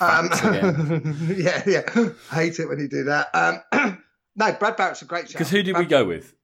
Um, 0.00 0.30
yeah, 1.36 1.62
yeah. 1.66 2.08
Hate 2.30 2.60
it 2.60 2.68
when 2.68 2.78
you 2.78 2.88
do 2.88 3.04
that. 3.04 3.28
Um, 3.72 3.98
no, 4.36 4.52
Brad 4.52 4.76
Barritt's 4.76 5.02
a 5.02 5.04
great 5.04 5.26
shout. 5.26 5.32
Because 5.32 5.50
who 5.50 5.62
did 5.62 5.76
we 5.76 5.84
go 5.84 6.04
with? 6.04 6.34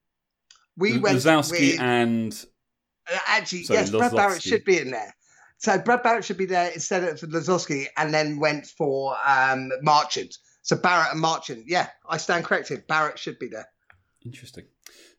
We 0.77 0.99
went 0.99 1.19
Lozowski 1.19 1.73
with 1.73 1.81
and 1.81 2.47
uh, 3.13 3.19
actually 3.27 3.65
Sorry, 3.65 3.81
yes. 3.81 3.91
Brad 3.91 4.13
Barritt 4.13 4.43
should 4.43 4.65
be 4.65 4.79
in 4.79 4.91
there. 4.91 5.15
So 5.59 5.79
Brad 5.79 6.03
Barritt 6.03 6.25
should 6.25 6.39
be 6.39 6.47
there 6.47 6.71
instead 6.71 7.05
of 7.05 7.21
Lozowski, 7.21 7.87
and 7.97 8.15
then 8.15 8.39
went 8.39 8.67
for 8.67 9.17
um, 9.27 9.71
Marchant. 9.83 10.39
So 10.63 10.77
Barritt 10.77 11.13
and 11.13 11.21
Marchant. 11.21 11.65
Yeah, 11.67 11.89
I 12.09 12.17
stand 12.17 12.45
corrected. 12.45 12.87
Barritt 12.89 13.19
should 13.19 13.39
be 13.39 13.49
there. 13.49 13.69
Interesting. 14.25 14.65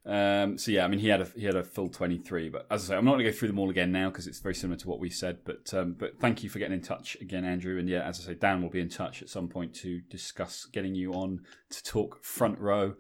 Um, 0.04 0.58
so 0.58 0.72
yeah, 0.72 0.84
I 0.84 0.88
mean, 0.88 1.00
he 1.00 1.10
had 1.10 1.22
a 1.22 1.26
he 1.36 1.46
had 1.46 1.56
a 1.56 1.64
full 1.64 1.88
twenty 1.88 2.18
three, 2.18 2.50
but 2.50 2.66
as 2.72 2.86
I 2.86 2.88
say, 2.94 2.98
I'm 2.98 3.06
not 3.06 3.12
going 3.12 3.26
to 3.26 3.32
go 3.32 3.38
through 3.38 3.50
them 3.50 3.60
all 3.60 3.70
again 3.70 3.92
now 3.92 4.10
because 4.10 4.26
it's 4.26 4.40
very 4.40 4.56
similar 4.56 4.78
to 4.80 4.88
what 4.90 5.00
we 5.00 5.10
said. 5.12 5.40
But 5.46 5.72
um, 5.76 5.94
but 5.94 6.20
thank 6.20 6.44
you 6.44 6.50
for 6.50 6.58
getting 6.58 6.74
in 6.74 6.82
touch 6.82 7.16
again, 7.22 7.46
Andrew. 7.46 7.78
And 7.78 7.88
yeah, 7.88 8.02
as 8.02 8.20
I 8.20 8.24
say, 8.24 8.34
Dan 8.34 8.64
will 8.64 8.70
be 8.72 8.80
in 8.80 8.90
touch 8.90 9.22
at 9.22 9.30
some 9.30 9.48
point 9.48 9.76
to 9.76 10.02
discuss 10.10 10.66
getting 10.66 10.96
you 10.96 11.14
on 11.14 11.42
to 11.70 11.84
talk 11.84 12.24
front 12.24 12.58
row, 12.58 12.96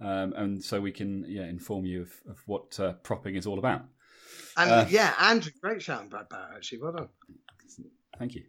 um, 0.00 0.32
and 0.36 0.62
so 0.64 0.80
we 0.80 0.90
can 0.90 1.24
yeah 1.28 1.44
inform 1.44 1.86
you 1.86 2.02
of, 2.02 2.12
of 2.28 2.42
what 2.46 2.80
uh, 2.80 2.94
propping 3.04 3.36
is 3.36 3.46
all 3.46 3.58
about. 3.60 3.82
And 4.56 4.70
Uh, 4.70 4.86
yeah, 4.90 5.14
Andrew, 5.20 5.52
great 5.62 5.80
shout, 5.82 6.10
Brad 6.10 6.28
Barritt. 6.28 6.56
Actually, 6.56 6.78
well 6.82 6.92
done. 6.92 7.08
Thank 8.18 8.34
you. 8.34 8.42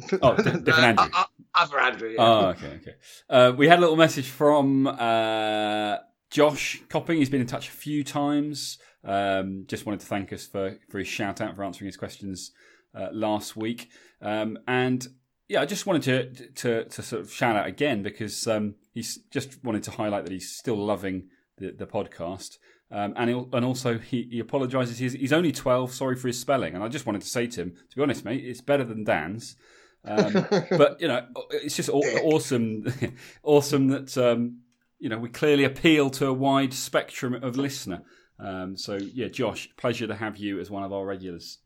Oh, 0.22 0.34
di- 0.34 0.42
different 0.44 0.98
Andrew. 0.98 1.10
Uh, 1.12 1.18
uh, 1.18 1.24
other 1.54 1.78
Andrew. 1.80 2.08
Yeah. 2.10 2.16
Oh, 2.20 2.46
okay, 2.50 2.78
okay. 2.80 2.94
Uh, 3.28 3.52
we 3.54 3.68
had 3.68 3.78
a 3.78 3.82
little 3.82 3.96
message 3.96 4.28
from 4.28 4.86
uh, 4.86 5.96
Josh 6.30 6.82
Copping. 6.88 7.18
He's 7.18 7.30
been 7.30 7.40
in 7.40 7.46
touch 7.46 7.68
a 7.68 7.72
few 7.72 8.04
times. 8.04 8.78
Um, 9.04 9.64
just 9.66 9.86
wanted 9.86 10.00
to 10.00 10.06
thank 10.06 10.32
us 10.32 10.46
for, 10.46 10.78
for 10.88 10.98
his 10.98 11.08
shout 11.08 11.40
out 11.40 11.56
for 11.56 11.64
answering 11.64 11.86
his 11.86 11.96
questions 11.96 12.52
uh, 12.94 13.08
last 13.12 13.56
week. 13.56 13.90
Um, 14.22 14.58
and 14.68 15.06
yeah, 15.48 15.60
I 15.62 15.66
just 15.66 15.86
wanted 15.86 16.02
to, 16.02 16.50
to 16.54 16.84
to 16.84 17.02
sort 17.02 17.22
of 17.22 17.32
shout 17.32 17.56
out 17.56 17.66
again 17.66 18.02
because 18.02 18.46
um, 18.46 18.76
he's 18.92 19.18
just 19.30 19.62
wanted 19.64 19.82
to 19.84 19.90
highlight 19.90 20.24
that 20.24 20.32
he's 20.32 20.50
still 20.50 20.76
loving 20.76 21.28
the, 21.58 21.72
the 21.72 21.86
podcast. 21.86 22.58
Um, 22.92 23.14
and 23.16 23.30
he'll, 23.30 23.48
and 23.52 23.64
also 23.64 23.98
he, 23.98 24.28
he 24.30 24.40
apologises. 24.40 24.98
He's, 24.98 25.12
he's 25.12 25.32
only 25.32 25.52
twelve. 25.52 25.92
Sorry 25.92 26.16
for 26.16 26.28
his 26.28 26.38
spelling. 26.38 26.74
And 26.74 26.84
I 26.84 26.88
just 26.88 27.06
wanted 27.06 27.22
to 27.22 27.28
say 27.28 27.46
to 27.48 27.62
him, 27.62 27.76
to 27.90 27.96
be 27.96 28.02
honest, 28.02 28.24
mate, 28.24 28.44
it's 28.44 28.60
better 28.60 28.84
than 28.84 29.04
Dan's. 29.04 29.56
Um, 30.04 30.32
but 30.70 31.00
you 31.00 31.08
know, 31.08 31.26
it's 31.50 31.76
just 31.76 31.88
aw- 31.88 32.20
awesome, 32.22 32.84
awesome 33.42 33.88
that 33.88 34.16
um, 34.18 34.58
you 35.00 35.08
know 35.08 35.18
we 35.18 35.28
clearly 35.28 35.64
appeal 35.64 36.10
to 36.10 36.26
a 36.26 36.32
wide 36.32 36.72
spectrum 36.72 37.34
of 37.34 37.56
listener. 37.56 38.02
Um, 38.38 38.76
so 38.76 38.96
yeah, 38.96 39.28
Josh, 39.28 39.68
pleasure 39.76 40.06
to 40.06 40.14
have 40.14 40.36
you 40.36 40.60
as 40.60 40.70
one 40.70 40.84
of 40.84 40.92
our 40.92 41.04
regulars. 41.04 41.58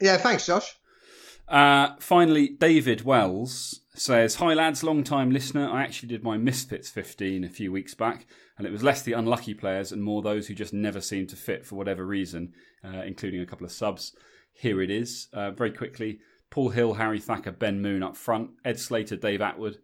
yeah, 0.00 0.16
thanks, 0.16 0.46
Josh. 0.46 0.74
Uh, 1.48 1.94
finally, 1.98 2.48
David 2.48 3.02
Wells 3.02 3.80
says, 3.94 4.36
Hi 4.36 4.52
lads, 4.52 4.84
long 4.84 5.02
time 5.02 5.30
listener. 5.30 5.68
I 5.68 5.82
actually 5.82 6.10
did 6.10 6.22
my 6.22 6.36
Misfits 6.36 6.90
15 6.90 7.42
a 7.42 7.48
few 7.48 7.72
weeks 7.72 7.94
back, 7.94 8.26
and 8.58 8.66
it 8.66 8.72
was 8.72 8.82
less 8.82 9.00
the 9.00 9.14
unlucky 9.14 9.54
players 9.54 9.90
and 9.90 10.02
more 10.02 10.20
those 10.20 10.46
who 10.46 10.54
just 10.54 10.74
never 10.74 11.00
seemed 11.00 11.30
to 11.30 11.36
fit 11.36 11.64
for 11.64 11.76
whatever 11.76 12.04
reason, 12.04 12.52
uh, 12.84 13.02
including 13.06 13.40
a 13.40 13.46
couple 13.46 13.64
of 13.64 13.72
subs. 13.72 14.14
Here 14.52 14.82
it 14.82 14.90
is. 14.90 15.28
Uh, 15.32 15.52
very 15.52 15.72
quickly, 15.72 16.18
Paul 16.50 16.70
Hill, 16.70 16.94
Harry 16.94 17.20
Thacker, 17.20 17.52
Ben 17.52 17.80
Moon 17.80 18.02
up 18.02 18.16
front, 18.16 18.50
Ed 18.64 18.78
Slater, 18.78 19.16
Dave 19.16 19.40
Attwood, 19.40 19.76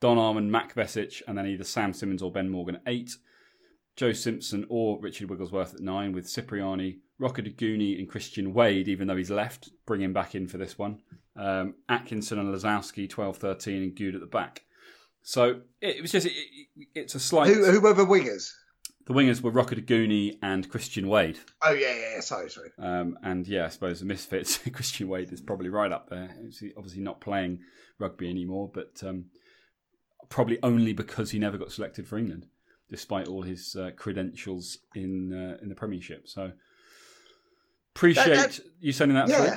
Don 0.00 0.18
Armand, 0.18 0.52
Matt 0.52 0.74
Kvesic, 0.74 1.22
and 1.26 1.36
then 1.36 1.46
either 1.46 1.64
Sam 1.64 1.92
Simmonds 1.92 2.22
or 2.22 2.30
Ben 2.30 2.50
Morgan 2.50 2.76
at 2.76 2.82
eight. 2.86 3.16
Joe 3.96 4.12
Simpson 4.12 4.66
or 4.68 4.98
Richard 5.00 5.30
Wigglesworth 5.30 5.74
at 5.74 5.80
nine, 5.80 6.12
with 6.12 6.30
Cipriani, 6.30 6.98
Rokoduguni, 7.20 7.98
and 7.98 8.08
Christian 8.08 8.52
Wade, 8.52 8.88
even 8.88 9.08
though 9.08 9.16
he's 9.16 9.30
left, 9.30 9.70
bring 9.86 10.02
him 10.02 10.12
back 10.12 10.34
in 10.34 10.46
for 10.46 10.58
this 10.58 10.76
one. 10.76 11.00
Um, 11.34 11.74
Atkinson 11.88 12.38
and 12.38 12.54
Lozowski, 12.54 13.08
12 13.08 13.38
13, 13.38 13.82
and 13.82 13.96
Goode 13.96 14.14
at 14.14 14.20
the 14.20 14.26
back. 14.26 14.64
So 15.22 15.62
it, 15.80 16.02
was 16.02 16.12
just, 16.12 16.26
it, 16.26 16.32
it, 16.76 16.88
it's 16.94 17.14
a 17.14 17.20
slight. 17.20 17.48
Who, 17.48 17.64
who 17.64 17.80
were 17.80 17.94
the 17.94 18.04
wingers? 18.04 18.52
The 19.06 19.14
wingers 19.14 19.40
were 19.40 19.52
Rokoduguni 19.52 20.38
and 20.42 20.68
Christian 20.68 21.08
Wade. 21.08 21.38
Oh, 21.62 21.72
yeah, 21.72 21.94
yeah, 21.94 22.10
yeah. 22.16 22.20
sorry, 22.20 22.50
sorry. 22.50 22.70
Um, 22.78 23.18
and 23.22 23.46
yeah, 23.46 23.66
I 23.66 23.68
suppose 23.68 24.00
the 24.00 24.06
misfits, 24.06 24.58
Christian 24.72 25.08
Wade 25.08 25.32
is 25.32 25.40
probably 25.40 25.68
right 25.68 25.92
up 25.92 26.10
there. 26.10 26.36
He's 26.42 26.62
obviously 26.76 27.02
not 27.02 27.20
playing 27.20 27.60
rugby 27.98 28.28
anymore, 28.28 28.70
but 28.72 29.00
um, 29.04 29.26
probably 30.28 30.58
only 30.62 30.92
because 30.92 31.30
he 31.30 31.38
never 31.38 31.58
got 31.58 31.72
selected 31.72 32.06
for 32.06 32.18
England 32.18 32.46
despite 32.88 33.26
all 33.26 33.42
his 33.42 33.74
uh, 33.76 33.90
credentials 33.96 34.78
in 34.94 35.32
uh, 35.32 35.58
in 35.62 35.68
the 35.68 35.74
Premiership. 35.74 36.28
So 36.28 36.52
appreciate 37.94 38.28
that, 38.28 38.52
that, 38.52 38.60
you 38.80 38.92
sending 38.92 39.16
that 39.16 39.28
yeah. 39.28 39.44
through. 39.44 39.56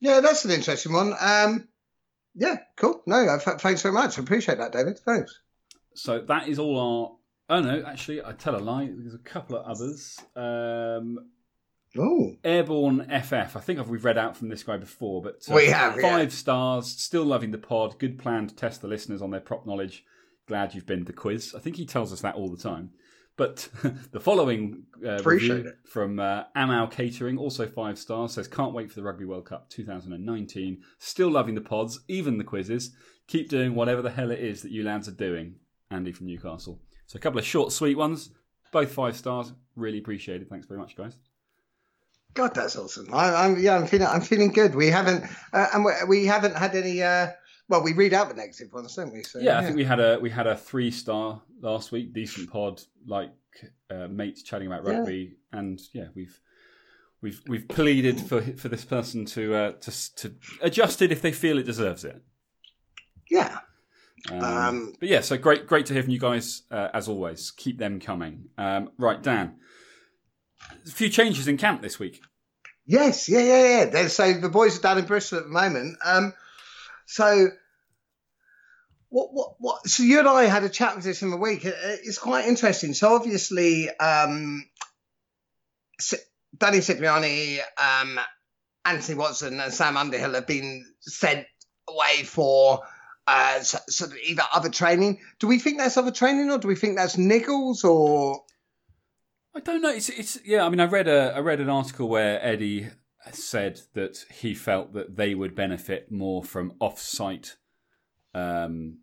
Yeah, 0.00 0.20
that's 0.20 0.44
an 0.44 0.50
interesting 0.50 0.92
one. 0.92 1.14
Um, 1.18 1.68
yeah, 2.34 2.56
cool. 2.76 3.02
No, 3.06 3.38
thanks 3.38 3.82
very 3.82 3.94
much. 3.94 4.18
I 4.18 4.22
appreciate 4.22 4.58
that, 4.58 4.72
David. 4.72 4.98
Thanks. 4.98 5.40
So 5.94 6.20
that 6.20 6.48
is 6.48 6.58
all 6.58 6.78
our. 6.78 7.56
Oh 7.56 7.60
no, 7.60 7.82
actually, 7.86 8.24
I 8.24 8.32
tell 8.32 8.56
a 8.56 8.58
lie. 8.58 8.90
There's 8.92 9.14
a 9.14 9.18
couple 9.18 9.56
of 9.56 9.66
others. 9.66 10.18
Um, 10.34 11.30
Oh. 11.98 12.36
Airborne 12.42 13.06
FF. 13.08 13.56
I 13.56 13.60
think 13.60 13.78
I've, 13.78 13.88
we've 13.88 14.04
read 14.04 14.18
out 14.18 14.36
from 14.36 14.48
this 14.48 14.62
guy 14.62 14.76
before, 14.76 15.22
but 15.22 15.42
uh, 15.50 15.54
we 15.54 15.66
have 15.66 15.94
five 15.94 16.30
yeah. 16.30 16.36
stars. 16.36 16.88
Still 16.88 17.24
loving 17.24 17.50
the 17.50 17.58
pod. 17.58 17.98
Good 17.98 18.18
plan 18.18 18.46
to 18.48 18.54
test 18.54 18.82
the 18.82 18.88
listeners 18.88 19.22
on 19.22 19.30
their 19.30 19.40
prop 19.40 19.66
knowledge 19.66 20.04
glad 20.46 20.74
you've 20.74 20.86
been 20.86 21.00
to 21.00 21.04
the 21.04 21.12
quiz. 21.12 21.54
I 21.54 21.60
think 21.60 21.76
he 21.76 21.86
tells 21.86 22.12
us 22.12 22.20
that 22.22 22.34
all 22.34 22.48
the 22.48 22.62
time. 22.62 22.90
But 23.36 23.68
the 24.12 24.20
following 24.20 24.84
uh, 25.04 25.22
review 25.22 25.56
it. 25.56 25.78
from 25.88 26.20
uh, 26.20 26.44
Amal 26.54 26.86
Catering, 26.86 27.36
also 27.36 27.66
five 27.66 27.98
stars, 27.98 28.32
says, 28.32 28.46
Can't 28.46 28.72
wait 28.72 28.90
for 28.90 28.96
the 28.96 29.02
Rugby 29.02 29.24
World 29.24 29.46
Cup 29.46 29.68
2019. 29.70 30.82
Still 30.98 31.30
loving 31.30 31.54
the 31.54 31.60
pods, 31.60 32.00
even 32.08 32.38
the 32.38 32.44
quizzes. 32.44 32.92
Keep 33.26 33.48
doing 33.48 33.74
whatever 33.74 34.02
the 34.02 34.10
hell 34.10 34.30
it 34.30 34.38
is 34.38 34.62
that 34.62 34.70
you 34.70 34.84
lads 34.84 35.08
are 35.08 35.12
doing. 35.12 35.56
Andy 35.90 36.12
from 36.12 36.26
Newcastle. 36.26 36.80
So 37.06 37.16
a 37.16 37.20
couple 37.20 37.38
of 37.38 37.44
short, 37.44 37.72
sweet 37.72 37.96
ones, 37.96 38.30
both 38.72 38.92
five 38.92 39.16
stars. 39.16 39.52
Really 39.76 39.98
appreciated. 39.98 40.48
Thanks 40.48 40.66
very 40.66 40.78
much, 40.78 40.96
guys. 40.96 41.16
God, 42.34 42.54
that's 42.54 42.76
awesome. 42.76 43.12
I, 43.12 43.46
am 43.46 43.58
yeah, 43.58 43.76
I'm 43.76 43.86
feeling, 43.86 44.06
I'm 44.06 44.20
feeling 44.20 44.50
good. 44.50 44.74
We 44.74 44.88
haven't, 44.88 45.24
uh, 45.52 45.68
and 45.72 45.84
we, 45.84 45.92
we, 46.08 46.26
haven't 46.26 46.56
had 46.56 46.74
any 46.74 47.02
uh, 47.02 47.28
well, 47.68 47.82
we 47.82 47.92
read 47.92 48.12
out 48.12 48.28
the 48.28 48.34
negative 48.34 48.72
ones, 48.72 48.94
don't 48.94 49.12
we? 49.12 49.22
So, 49.22 49.38
yeah, 49.38 49.52
yeah, 49.52 49.58
I 49.58 49.64
think 49.64 49.76
we 49.76 49.84
had 49.84 50.00
a 50.00 50.18
we 50.20 50.30
had 50.30 50.46
a 50.46 50.56
three 50.56 50.90
star 50.90 51.40
last 51.60 51.92
week, 51.92 52.12
decent 52.12 52.50
pod, 52.50 52.82
like 53.06 53.32
uh, 53.90 54.08
mates 54.08 54.42
chatting 54.42 54.66
about 54.66 54.86
rugby, 54.86 55.36
yeah. 55.52 55.58
and 55.58 55.80
yeah, 55.92 56.06
we've 56.14 56.38
we've 57.22 57.40
we've 57.48 57.68
pleaded 57.68 58.20
for 58.20 58.42
for 58.42 58.68
this 58.68 58.84
person 58.84 59.24
to 59.26 59.54
uh, 59.54 59.72
to 59.72 60.14
to 60.16 60.34
adjust 60.60 61.02
it 61.02 61.10
if 61.10 61.22
they 61.22 61.32
feel 61.32 61.58
it 61.58 61.64
deserves 61.64 62.04
it. 62.04 62.22
Yeah. 63.30 63.58
Um, 64.30 64.44
um, 64.44 64.92
but 65.00 65.08
yeah, 65.08 65.20
so 65.20 65.36
great, 65.36 65.66
great 65.66 65.86
to 65.86 65.92
hear 65.92 66.02
from 66.02 66.12
you 66.12 66.18
guys 66.18 66.62
uh, 66.70 66.88
as 66.94 67.08
always. 67.08 67.50
Keep 67.50 67.78
them 67.78 68.00
coming. 68.00 68.46
Um, 68.56 68.90
right, 68.98 69.22
Dan. 69.22 69.56
A 70.86 70.90
few 70.90 71.08
changes 71.08 71.48
in 71.48 71.56
camp 71.56 71.82
this 71.82 71.98
week. 71.98 72.20
Yes, 72.86 73.28
yeah, 73.28 73.40
yeah, 73.40 73.90
yeah. 73.92 74.08
So 74.08 74.34
the 74.34 74.50
boys 74.50 74.78
are 74.78 74.82
down 74.82 74.98
in 74.98 75.06
Bristol 75.06 75.38
at 75.38 75.44
the 75.44 75.50
moment. 75.50 75.96
Um, 76.04 76.34
so 77.06 77.48
what, 79.08 79.32
what, 79.32 79.54
what? 79.58 79.88
So 79.88 80.02
you 80.02 80.18
and 80.18 80.28
I 80.28 80.44
had 80.44 80.64
a 80.64 80.68
chat 80.68 80.94
with 80.94 81.04
this 81.04 81.22
in 81.22 81.30
the 81.30 81.38
week. 81.38 81.62
It's 81.64 82.18
quite 82.18 82.46
interesting. 82.46 82.92
So 82.92 83.14
obviously, 83.14 83.88
um, 83.98 84.66
Danny 86.58 86.80
Cipriani, 86.80 87.60
um, 87.78 88.20
Anthony 88.84 89.16
Watson, 89.16 89.60
and 89.60 89.72
Sam 89.72 89.96
Underhill 89.96 90.34
have 90.34 90.46
been 90.46 90.84
sent 91.00 91.46
away 91.88 92.24
for 92.24 92.82
uh, 93.26 93.60
sort 93.60 94.10
of 94.10 94.18
either 94.18 94.42
other 94.52 94.68
training. 94.68 95.20
Do 95.38 95.46
we 95.46 95.58
think 95.58 95.78
that's 95.78 95.96
other 95.96 96.10
training, 96.10 96.50
or 96.50 96.58
do 96.58 96.68
we 96.68 96.76
think 96.76 96.96
that's 96.96 97.16
niggles, 97.16 97.84
or? 97.84 98.43
I 99.54 99.60
don't 99.60 99.82
know. 99.82 99.90
It's, 99.90 100.08
it's 100.08 100.38
yeah. 100.44 100.64
I 100.64 100.68
mean, 100.68 100.80
I 100.80 100.86
read 100.86 101.08
a 101.08 101.34
I 101.34 101.38
read 101.38 101.60
an 101.60 101.68
article 101.68 102.08
where 102.08 102.44
Eddie 102.44 102.90
said 103.32 103.80
that 103.94 104.24
he 104.30 104.54
felt 104.54 104.92
that 104.94 105.16
they 105.16 105.34
would 105.34 105.54
benefit 105.54 106.10
more 106.10 106.42
from 106.44 106.74
off-site 106.80 107.56
um, 108.34 108.98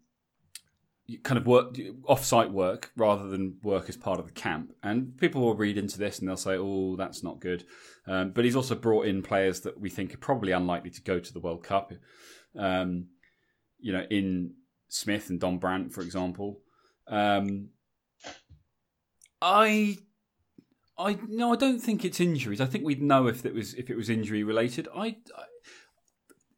kind 1.24 1.38
of 1.38 1.48
work 1.48 1.77
off-site 2.08 2.51
work 2.51 2.91
rather 2.96 3.27
than 3.27 3.58
work 3.63 3.89
as 3.89 3.98
part 3.98 4.20
of 4.20 4.27
the 4.27 4.31
camp 4.31 4.74
and 4.84 5.17
people 5.17 5.41
will 5.41 5.55
read 5.55 5.77
into 5.77 5.98
this 5.98 6.20
and 6.20 6.27
they'll 6.27 6.38
say 6.38 6.55
oh 6.55 6.96
that's 6.96 7.24
not 7.24 7.39
good 7.39 7.65
um, 8.08 8.31
but 8.31 8.46
he's 8.46 8.55
also 8.55 8.75
brought 8.75 9.05
in 9.05 9.22
players 9.22 9.62
that 9.62 9.79
we 9.79 9.89
think 9.89 10.13
are 10.13 10.17
probably 10.17 10.51
unlikely 10.51 10.89
to 10.89 11.01
go 11.01 11.20
to 11.20 11.34
the 11.34 11.39
world 11.39 11.63
cup 11.63 11.91
um, 12.58 13.08
you 13.79 13.91
know 13.91 14.05
in 14.10 14.53
smith 14.88 15.29
and 15.29 15.39
Don 15.39 15.60
Armand 15.62 15.93
for 15.93 16.01
example 16.01 16.60
um, 17.08 17.70
i 19.41 19.98
I 21.01 21.17
no, 21.27 21.53
I 21.53 21.55
don't 21.55 21.79
think 21.79 22.05
it's 22.05 22.20
injuries. 22.20 22.62
I 22.62 22.65
think 22.65 22.86
we'd 22.86 23.01
know 23.01 23.27
if 23.27 23.46
it 23.46 23.53
was 23.53 23.74
if 23.74 23.89
it 23.89 23.96
was 23.96 24.10
injury 24.10 24.43
related. 24.43 24.88
I, 24.96 25.08
I, 25.08 25.43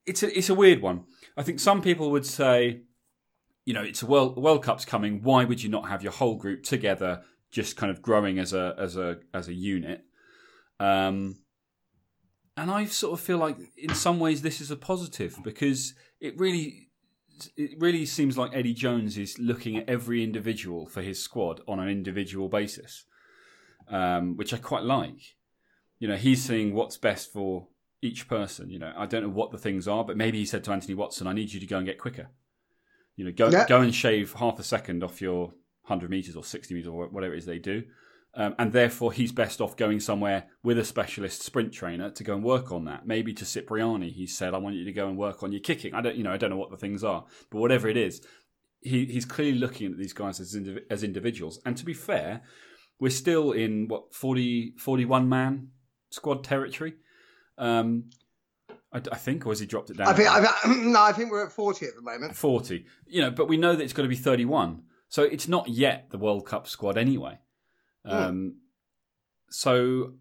it's 0.06 0.24
a 0.24 0.38
it's 0.38 0.50
a 0.50 0.56
weird 0.56 0.82
one. 0.82 1.06
I 1.38 1.44
think 1.44 1.60
some 1.60 1.82
people 1.82 2.12
would 2.12 2.26
say, 2.26 2.82
you 3.66 3.74
know, 3.74 3.84
it's 3.84 4.02
a 4.02 4.06
world 4.06 4.38
World 4.38 4.64
Cup's 4.64 4.86
coming. 4.86 5.22
Why 5.24 5.46
would 5.46 5.64
you 5.64 5.70
not 5.70 5.90
have 5.90 6.04
your 6.04 6.12
whole 6.12 6.36
group 6.36 6.64
together, 6.64 7.22
just 7.52 7.78
kind 7.78 7.92
of 7.92 8.02
growing 8.02 8.40
as 8.40 8.54
a 8.54 8.76
as 8.78 8.98
a 8.98 9.20
as 9.34 9.48
a 9.48 9.54
unit? 9.54 10.04
Um, 10.80 11.38
and 12.58 12.70
I 12.70 12.86
sort 12.86 13.14
of 13.14 13.26
feel 13.26 13.38
like 13.38 13.58
in 13.78 13.96
some 13.96 14.20
ways 14.20 14.42
this 14.42 14.62
is 14.62 14.70
a 14.70 14.76
positive 14.76 15.38
because 15.44 15.94
it 16.20 16.38
really 16.38 16.90
it 17.58 17.80
really 17.80 18.06
seems 18.06 18.38
like 18.38 18.52
Eddie 18.54 18.74
Jones 18.74 19.18
is 19.18 19.40
looking 19.40 19.78
at 19.78 19.90
every 19.90 20.24
individual 20.24 20.86
for 20.86 21.02
his 21.02 21.22
squad 21.22 21.62
on 21.68 21.80
an 21.80 21.90
individual 21.90 22.48
basis 22.48 23.06
um, 23.90 24.38
which 24.38 24.54
I 24.54 24.58
quite 24.58 24.84
like. 24.84 25.36
You 26.00 26.08
know, 26.08 26.16
he's 26.16 26.44
seeing 26.44 26.74
what's 26.74 26.98
best 26.98 27.32
for 27.32 27.68
each 28.02 28.28
person. 28.28 28.70
You 28.70 28.80
know, 28.80 28.94
I 28.96 29.06
don't 29.06 29.24
know 29.24 29.30
what 29.30 29.52
the 29.52 29.58
things 29.58 29.88
are, 29.88 30.04
but 30.04 30.18
maybe 30.18 30.38
he 30.38 30.46
said 30.46 30.64
to 30.66 30.72
Anthony 30.72 30.94
Watson, 30.94 31.28
"I 31.28 31.34
need 31.34 31.54
you 31.54 31.60
to 31.60 31.66
go 31.66 31.78
and 31.78 31.86
get 31.86 31.98
quicker. 31.98 32.30
You 33.16 33.26
know, 33.26 33.32
go 33.32 33.50
yeah. 33.50 33.66
go 33.68 33.82
and 33.82 33.94
shave 33.94 34.34
half 34.34 34.60
a 34.60 34.64
second 34.64 35.04
off 35.04 35.22
your 35.22 35.54
hundred 35.84 36.10
meters 36.10 36.36
or 36.36 36.44
sixty 36.44 36.74
meters 36.74 36.90
or 36.90 37.08
whatever 37.08 37.34
it 37.34 37.38
is 37.38 37.46
they 37.46 37.60
do." 37.60 37.84
Um, 38.36 38.56
and 38.58 38.74
therefore, 38.74 39.14
he's 39.14 39.32
best 39.32 39.62
off 39.62 39.78
going 39.78 40.00
somewhere 40.00 40.48
with 40.64 40.80
a 40.80 40.84
specialist 40.84 41.44
sprint 41.44 41.72
trainer 41.72 42.10
to 42.10 42.24
go 42.24 42.34
and 42.34 42.44
work 42.44 42.72
on 42.72 42.86
that. 42.86 43.06
Maybe 43.06 43.32
to 43.34 43.46
Cipriani, 43.46 44.10
he 44.10 44.26
said, 44.26 44.56
"I 44.56 44.58
want 44.58 44.76
you 44.76 44.86
to 44.86 44.92
go 44.92 45.08
and 45.08 45.18
work 45.18 45.44
on 45.44 45.52
your 45.52 45.62
kicking." 45.62 45.94
I 45.94 46.02
don't, 46.02 46.16
you 46.16 46.24
know, 46.24 46.34
I 46.34 46.38
don't 46.38 46.50
know 46.50 46.58
what 46.58 46.72
the 46.72 46.78
things 46.78 47.04
are, 47.04 47.26
but 47.52 47.60
whatever 47.60 47.88
it 47.88 47.98
is, 47.98 48.26
he, 48.82 49.06
he's 49.06 49.26
clearly 49.26 49.58
looking 49.58 49.92
at 49.92 49.98
these 49.98 50.14
guys 50.14 50.40
as 50.40 50.56
indiv- 50.56 50.84
as 50.90 51.04
individuals. 51.04 51.60
And 51.64 51.78
to 51.78 51.86
be 51.86 51.94
fair, 51.94 52.42
we're 53.04 53.10
still 53.10 53.52
in 53.52 53.90
what 53.90 54.16
40, 54.16 54.76
41 54.78 55.28
man 55.28 55.68
squad 56.10 56.42
territory. 56.42 56.94
Um, 57.58 58.06
I, 58.94 59.02
I, 59.12 59.18
think, 59.18 59.46
or 59.46 59.50
has 59.50 59.60
he 59.60 59.66
dropped 59.66 59.90
it 59.90 59.98
down? 59.98 60.08
I 60.08 60.14
think, 60.14 60.30
I, 60.30 60.40
no, 60.68 61.02
I 61.02 61.12
think 61.12 61.30
we're 61.30 61.46
at 61.46 61.52
forty 61.52 61.86
at 61.86 61.96
the 61.96 62.02
moment. 62.02 62.34
Forty, 62.34 62.86
you 63.06 63.22
know, 63.22 63.30
but 63.30 63.50
we 63.50 63.58
know 63.58 63.76
that 63.76 63.84
it's 63.84 63.92
got 63.92 64.04
to 64.04 64.08
be 64.08 64.16
thirty-one, 64.16 64.84
so 65.10 65.24
it's 65.24 65.50
not 65.50 65.68
yet 65.68 66.12
the 66.12 66.18
World 66.18 66.46
Cup 66.46 66.66
squad 66.66 66.98
anyway. 66.98 67.40
Hmm. 68.06 68.12
Um, 68.12 68.36
mm. 68.36 68.52
So, 69.50 70.14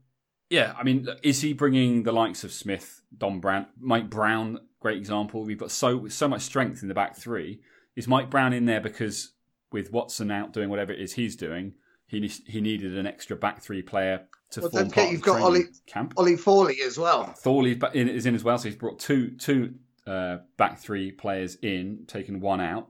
yeah, 0.50 0.74
I 0.76 0.82
mean, 0.82 1.06
is 1.22 1.40
he 1.40 1.52
bringing 1.52 2.02
the 2.02 2.12
likes 2.12 2.42
of 2.42 2.52
Smith, 2.52 3.00
Don 3.16 3.40
Armand, 3.44 3.66
Mike 3.78 4.10
Brown? 4.10 4.58
Great 4.80 4.98
example. 4.98 5.44
We've 5.44 5.56
got 5.56 5.70
so 5.70 6.08
so 6.08 6.26
much 6.26 6.42
strength 6.42 6.82
in 6.82 6.88
the 6.88 6.94
back 6.94 7.16
three. 7.16 7.60
Is 7.94 8.08
Mike 8.08 8.28
Brown 8.28 8.52
in 8.52 8.64
there 8.64 8.80
because 8.80 9.34
with 9.70 9.92
Watson 9.92 10.32
out 10.32 10.52
doing 10.52 10.68
whatever 10.68 10.92
it 10.92 10.98
is 10.98 11.12
he's 11.12 11.36
doing, 11.36 11.74
he 12.12 12.28
he 12.47 12.61
needed 12.61 12.99
an 12.99 13.07
extra 13.07 13.37
back 13.37 13.62
three 13.62 13.83
player 13.83 14.28
to 14.50 14.61
well, 14.61 14.71
form 14.71 14.90
part 14.90 15.11
you've 15.11 15.23
got 15.23 15.40
Ollie, 15.40 15.64
camp. 15.87 16.12
Ollie 16.19 16.37
Thorley 16.37 16.83
as 16.83 16.99
well. 16.99 17.25
Thorley 17.25 17.81
is 17.95 18.26
in 18.26 18.35
as 18.35 18.45
well, 18.45 18.59
so 18.59 18.69
he's 18.69 18.76
brought 18.76 19.00
two 19.00 19.31
two 19.31 19.75
uh, 20.07 20.38
back 20.59 20.78
three 20.78 21.11
players 21.11 21.57
in, 21.57 22.04
taken 22.07 22.40
one 22.40 22.61
out. 22.61 22.88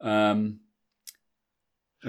Um, 0.00 0.60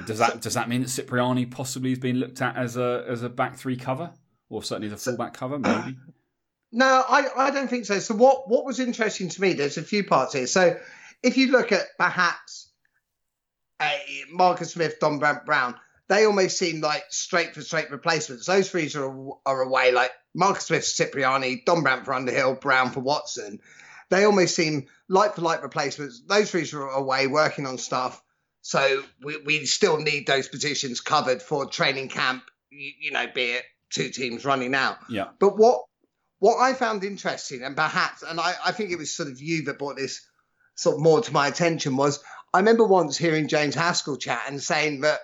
does 0.05 0.17
that 0.17 0.33
so, 0.33 0.39
does 0.39 0.53
that 0.55 0.69
mean 0.69 0.81
that 0.81 0.89
Cipriani 0.89 1.45
possibly 1.45 1.91
has 1.91 1.99
been 1.99 2.17
looked 2.17 2.41
at 2.41 2.55
as 2.55 2.77
a 2.77 3.05
as 3.07 3.21
a 3.21 3.29
back 3.29 3.55
three 3.55 3.77
cover, 3.77 4.11
or 4.49 4.63
certainly 4.63 4.87
as 4.87 4.93
a 4.93 4.97
so, 4.97 5.11
fullback 5.11 5.33
cover, 5.33 5.59
maybe? 5.59 5.95
No, 6.71 7.03
I, 7.09 7.25
I 7.35 7.49
don't 7.49 7.67
think 7.67 7.87
so. 7.87 7.97
So 7.97 8.13
what 8.13 8.47
what 8.47 8.63
was 8.63 8.79
interesting 8.79 9.27
to 9.27 9.41
me? 9.41 9.53
There's 9.53 9.79
a 9.79 9.81
few 9.81 10.03
parts 10.03 10.33
here. 10.33 10.45
So 10.45 10.77
if 11.23 11.35
you 11.35 11.51
look 11.51 11.71
at 11.71 11.81
perhaps 11.97 12.69
a 13.81 13.99
Marcus 14.31 14.73
Smith, 14.73 14.99
Don 14.99 15.19
Armand, 15.23 15.75
they 16.09 16.25
almost 16.25 16.57
seem 16.57 16.81
like 16.81 17.05
straight 17.09 17.53
for 17.53 17.61
straight 17.61 17.91
replacements. 17.91 18.47
Those 18.47 18.69
three 18.69 18.91
are, 18.95 19.29
are 19.45 19.61
away, 19.61 19.91
like 19.91 20.11
Marcus 20.33 20.65
Smith, 20.65 20.83
Cipriani, 20.83 21.63
Don 21.65 21.77
Armand 21.77 22.03
for 22.03 22.13
Underhill, 22.13 22.55
Brown 22.55 22.89
for 22.89 22.99
Watson. 22.99 23.59
they 24.09 24.25
almost 24.25 24.55
seem 24.55 24.87
like 25.07 25.35
for 25.35 25.41
like 25.41 25.61
replacements. 25.61 26.21
Those 26.27 26.51
three 26.51 26.67
are 26.73 26.89
away 26.89 27.27
working 27.27 27.67
on 27.67 27.77
stuff. 27.77 28.21
So 28.61 29.03
we, 29.23 29.37
we 29.37 29.65
still 29.65 29.97
need 29.97 30.27
those 30.27 30.47
positions 30.47 30.99
covered 30.99 31.41
for 31.41 31.67
training 31.67 32.09
camp, 32.09 32.43
you, 32.71 32.91
you 32.99 33.11
know, 33.11 33.25
be 33.33 33.51
it 33.51 33.63
two 33.91 34.09
teams 34.09 34.45
running 34.45 34.73
out. 34.75 34.97
Yeah. 35.09 35.29
But 35.39 35.57
what 35.57 35.83
what 36.39 36.57
I 36.57 36.73
found 36.73 37.03
interesting, 37.03 37.63
and 37.63 37.75
perhaps, 37.75 38.23
and 38.23 38.39
I, 38.39 38.53
I 38.65 38.71
think 38.71 38.91
it 38.91 38.97
was 38.97 39.15
sort 39.15 39.29
of 39.29 39.41
you 39.41 39.65
that 39.65 39.77
brought 39.77 39.97
this 39.97 40.25
sort 40.75 40.95
of 40.95 41.01
more 41.01 41.21
to 41.21 41.33
my 41.33 41.47
attention, 41.47 41.97
was 41.97 42.23
I 42.53 42.59
remember 42.59 42.85
once 42.85 43.17
hearing 43.17 43.47
James 43.47 43.75
Haskell 43.75 44.17
chat 44.17 44.43
and 44.47 44.61
saying 44.61 45.01
that 45.01 45.19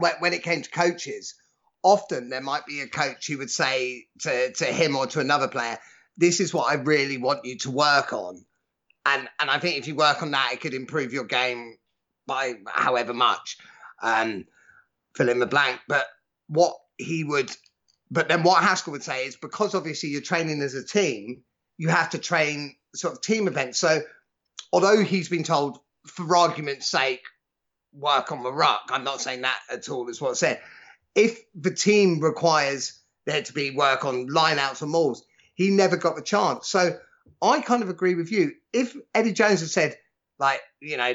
when, 0.00 0.32
it 0.32 0.42
came 0.42 0.62
to 0.62 0.70
coaches, 0.70 1.34
often 1.82 2.28
there 2.28 2.40
might 2.40 2.66
be 2.66 2.80
a 2.80 2.88
coach 2.88 3.26
who 3.26 3.38
would 3.38 3.50
say 3.50 4.06
to, 4.20 4.52
to 4.52 4.64
him 4.64 4.96
or 4.96 5.06
to 5.08 5.20
another 5.20 5.48
player, 5.48 5.78
This 6.16 6.40
is 6.40 6.52
what 6.52 6.70
I 6.70 6.74
really 6.74 7.18
want 7.18 7.44
you 7.44 7.58
to 7.58 7.70
work 7.70 8.12
on. 8.12 8.44
And 9.06 9.28
and 9.38 9.50
I 9.50 9.58
think 9.58 9.78
if 9.78 9.88
you 9.88 9.94
work 9.94 10.22
on 10.22 10.32
that, 10.32 10.50
it 10.52 10.60
could 10.60 10.74
improve 10.74 11.12
your 11.12 11.24
game 11.24 11.76
by 12.26 12.54
however 12.66 13.14
much. 13.14 13.56
Um, 14.02 14.44
fill 15.14 15.28
in 15.28 15.38
the 15.38 15.46
blank. 15.46 15.80
But 15.88 16.06
what 16.48 16.74
he 16.98 17.24
would, 17.24 17.50
but 18.10 18.28
then 18.28 18.42
what 18.42 18.62
Haskell 18.62 18.92
would 18.92 19.02
say 19.02 19.26
is 19.26 19.36
because 19.36 19.74
obviously 19.74 20.10
you're 20.10 20.20
training 20.20 20.60
as 20.62 20.74
a 20.74 20.84
team, 20.84 21.42
you 21.78 21.88
have 21.88 22.10
to 22.10 22.18
train 22.18 22.76
sort 22.94 23.14
of 23.14 23.22
team 23.22 23.48
events. 23.48 23.78
So 23.78 24.00
although 24.72 25.02
he's 25.02 25.28
been 25.28 25.44
told, 25.44 25.78
for 26.06 26.36
argument's 26.36 26.90
sake, 26.90 27.22
work 27.92 28.32
on 28.32 28.42
the 28.42 28.52
ruck, 28.52 28.90
I'm 28.90 29.04
not 29.04 29.20
saying 29.20 29.42
that 29.42 29.58
at 29.70 29.88
all, 29.88 30.08
is 30.08 30.20
what 30.20 30.30
I 30.30 30.34
said. 30.34 30.60
If 31.14 31.40
the 31.54 31.74
team 31.74 32.20
requires 32.20 32.98
there 33.26 33.42
to 33.42 33.52
be 33.52 33.70
work 33.70 34.04
on 34.04 34.28
lineouts 34.28 34.82
and 34.82 34.90
mauls, 34.90 35.24
he 35.54 35.70
never 35.70 35.96
got 35.96 36.16
the 36.16 36.22
chance. 36.22 36.68
So 36.68 36.98
I 37.42 37.60
kind 37.60 37.82
of 37.82 37.90
agree 37.90 38.14
with 38.14 38.30
you. 38.30 38.52
If 38.72 38.96
Eddie 39.14 39.32
Jones 39.32 39.60
had 39.60 39.70
said, 39.70 39.96
like, 40.38 40.60
you 40.80 40.96
know, 40.96 41.14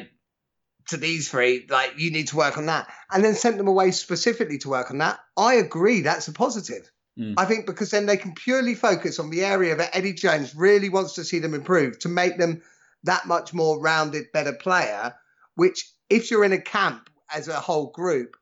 to 0.90 0.98
these 0.98 1.30
three, 1.30 1.66
like 1.70 1.94
you 1.98 2.12
need 2.12 2.28
to 2.28 2.38
work 2.38 2.58
on 2.58 2.68
that, 2.68 2.88
and 3.12 3.24
then 3.24 3.34
sent 3.34 3.58
them 3.58 3.68
away 3.68 3.92
specifically 3.92 4.60
to 4.60 4.70
work 4.70 4.92
on 4.92 5.00
that. 5.00 5.20
I 5.36 5.56
agree, 5.56 6.02
that's 6.02 6.28
a 6.28 6.34
positive. 6.34 6.92
Mm. 7.20 7.36
I 7.38 7.46
think 7.46 7.66
because 7.66 7.92
then 7.92 8.06
they 8.06 8.18
can 8.18 8.36
purely 8.36 8.76
focus 8.76 9.20
on 9.20 9.30
the 9.30 9.44
area 9.44 9.76
that 9.76 9.96
Eddie 9.96 10.14
Jones 10.14 10.54
really 10.56 10.90
wants 10.90 11.14
to 11.14 11.24
see 11.24 11.40
them 11.40 11.54
improve 11.54 11.98
to 12.00 12.10
make 12.10 12.38
them 12.38 12.62
that 13.04 13.26
much 13.26 13.54
more 13.54 13.82
rounded, 13.82 14.32
better 14.34 14.54
player. 14.54 15.16
Which, 15.56 15.90
if 16.10 16.32
you're 16.32 16.44
in 16.46 16.54
a 16.54 16.62
camp 16.62 17.10
as 17.34 17.48
a 17.48 17.60
whole 17.60 17.92
group, 17.92 18.36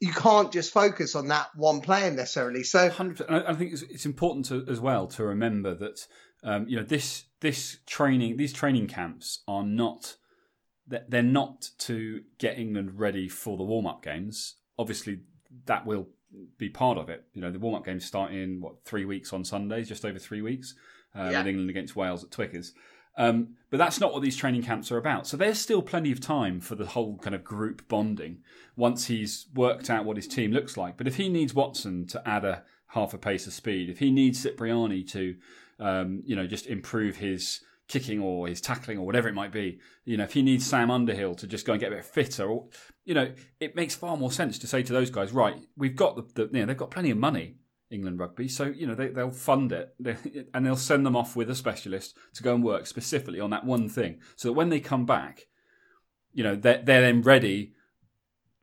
you 0.00 0.12
can't 0.12 0.52
just 0.52 0.72
focus 0.72 1.14
on 1.14 1.28
that 1.28 1.48
one 1.54 1.80
player 1.80 2.10
necessarily. 2.10 2.62
So, 2.64 2.90
100%. 2.90 3.30
I 3.48 3.54
think 3.54 3.72
it's, 3.72 3.82
it's 3.82 4.06
important 4.06 4.46
to, 4.46 4.64
as 4.68 4.80
well 4.80 5.06
to 5.08 5.24
remember 5.24 5.74
that 5.74 6.06
um, 6.42 6.68
you 6.68 6.76
know 6.76 6.82
this 6.82 7.24
this 7.40 7.78
training 7.86 8.36
these 8.36 8.52
training 8.52 8.86
camps 8.86 9.42
are 9.48 9.64
not 9.64 10.16
they're 10.86 11.22
not 11.22 11.70
to 11.78 12.20
get 12.38 12.58
England 12.58 12.98
ready 12.98 13.28
for 13.28 13.56
the 13.56 13.62
warm 13.64 13.86
up 13.86 14.02
games. 14.02 14.56
Obviously, 14.78 15.20
that 15.64 15.86
will 15.86 16.08
be 16.58 16.68
part 16.68 16.98
of 16.98 17.08
it. 17.08 17.24
You 17.32 17.40
know, 17.40 17.50
the 17.50 17.58
warm 17.58 17.74
up 17.76 17.86
games 17.86 18.04
start 18.04 18.32
in 18.32 18.60
what 18.60 18.84
three 18.84 19.06
weeks 19.06 19.32
on 19.32 19.44
Sundays, 19.44 19.88
just 19.88 20.04
over 20.04 20.18
three 20.18 20.42
weeks, 20.42 20.74
uh, 21.16 21.30
Yeah. 21.30 21.38
with 21.38 21.46
England 21.46 21.70
against 21.70 21.96
Wales 21.96 22.22
at 22.22 22.30
Twickers. 22.30 22.74
Um, 23.16 23.56
but 23.70 23.78
that's 23.78 24.00
not 24.00 24.12
what 24.12 24.22
these 24.22 24.36
training 24.36 24.62
camps 24.62 24.90
are 24.90 24.98
about. 24.98 25.26
So 25.26 25.36
there's 25.36 25.60
still 25.60 25.82
plenty 25.82 26.12
of 26.12 26.20
time 26.20 26.60
for 26.60 26.74
the 26.74 26.86
whole 26.86 27.18
kind 27.18 27.34
of 27.34 27.44
group 27.44 27.88
bonding 27.88 28.38
once 28.76 29.06
he's 29.06 29.46
worked 29.54 29.90
out 29.90 30.04
what 30.04 30.16
his 30.16 30.28
team 30.28 30.52
looks 30.52 30.76
like. 30.76 30.96
But 30.96 31.06
if 31.06 31.16
he 31.16 31.28
needs 31.28 31.54
Watson 31.54 32.06
to 32.08 32.28
add 32.28 32.44
a 32.44 32.64
half 32.88 33.14
a 33.14 33.18
pace 33.18 33.46
of 33.46 33.52
speed, 33.52 33.88
if 33.88 33.98
he 33.98 34.10
needs 34.10 34.42
Cipriani 34.42 35.02
to, 35.04 35.36
um, 35.78 36.22
you 36.24 36.36
know, 36.36 36.46
just 36.46 36.66
improve 36.66 37.16
his 37.16 37.60
kicking 37.86 38.20
or 38.20 38.48
his 38.48 38.60
tackling 38.60 38.98
or 38.98 39.06
whatever 39.06 39.28
it 39.28 39.34
might 39.34 39.52
be, 39.52 39.78
you 40.04 40.16
know, 40.16 40.24
if 40.24 40.32
he 40.32 40.42
needs 40.42 40.66
Sam 40.66 40.90
Underhill 40.90 41.34
to 41.36 41.46
just 41.46 41.66
go 41.66 41.72
and 41.74 41.80
get 41.80 41.92
a 41.92 41.96
bit 41.96 42.04
fitter, 42.04 42.46
or 42.46 42.68
you 43.04 43.14
know, 43.14 43.32
it 43.60 43.76
makes 43.76 43.94
far 43.94 44.16
more 44.16 44.32
sense 44.32 44.58
to 44.60 44.66
say 44.66 44.82
to 44.82 44.92
those 44.92 45.10
guys, 45.10 45.32
right, 45.32 45.56
we've 45.76 45.96
got 45.96 46.16
the, 46.16 46.22
the 46.34 46.50
you 46.52 46.60
know, 46.60 46.66
they've 46.66 46.76
got 46.76 46.90
plenty 46.90 47.10
of 47.10 47.18
money. 47.18 47.56
England 47.94 48.18
rugby, 48.18 48.48
so 48.48 48.64
you 48.64 48.86
know 48.86 48.94
they, 48.94 49.08
they'll 49.08 49.30
fund 49.30 49.72
it 49.72 49.94
and 50.52 50.66
they'll 50.66 50.76
send 50.76 51.06
them 51.06 51.16
off 51.16 51.36
with 51.36 51.48
a 51.48 51.54
specialist 51.54 52.16
to 52.34 52.42
go 52.42 52.54
and 52.54 52.64
work 52.64 52.86
specifically 52.86 53.40
on 53.40 53.50
that 53.50 53.64
one 53.64 53.88
thing, 53.88 54.20
so 54.36 54.48
that 54.48 54.54
when 54.54 54.68
they 54.68 54.80
come 54.80 55.06
back, 55.06 55.46
you 56.32 56.44
know 56.44 56.56
they're, 56.56 56.82
they're 56.82 57.00
then 57.00 57.22
ready, 57.22 57.72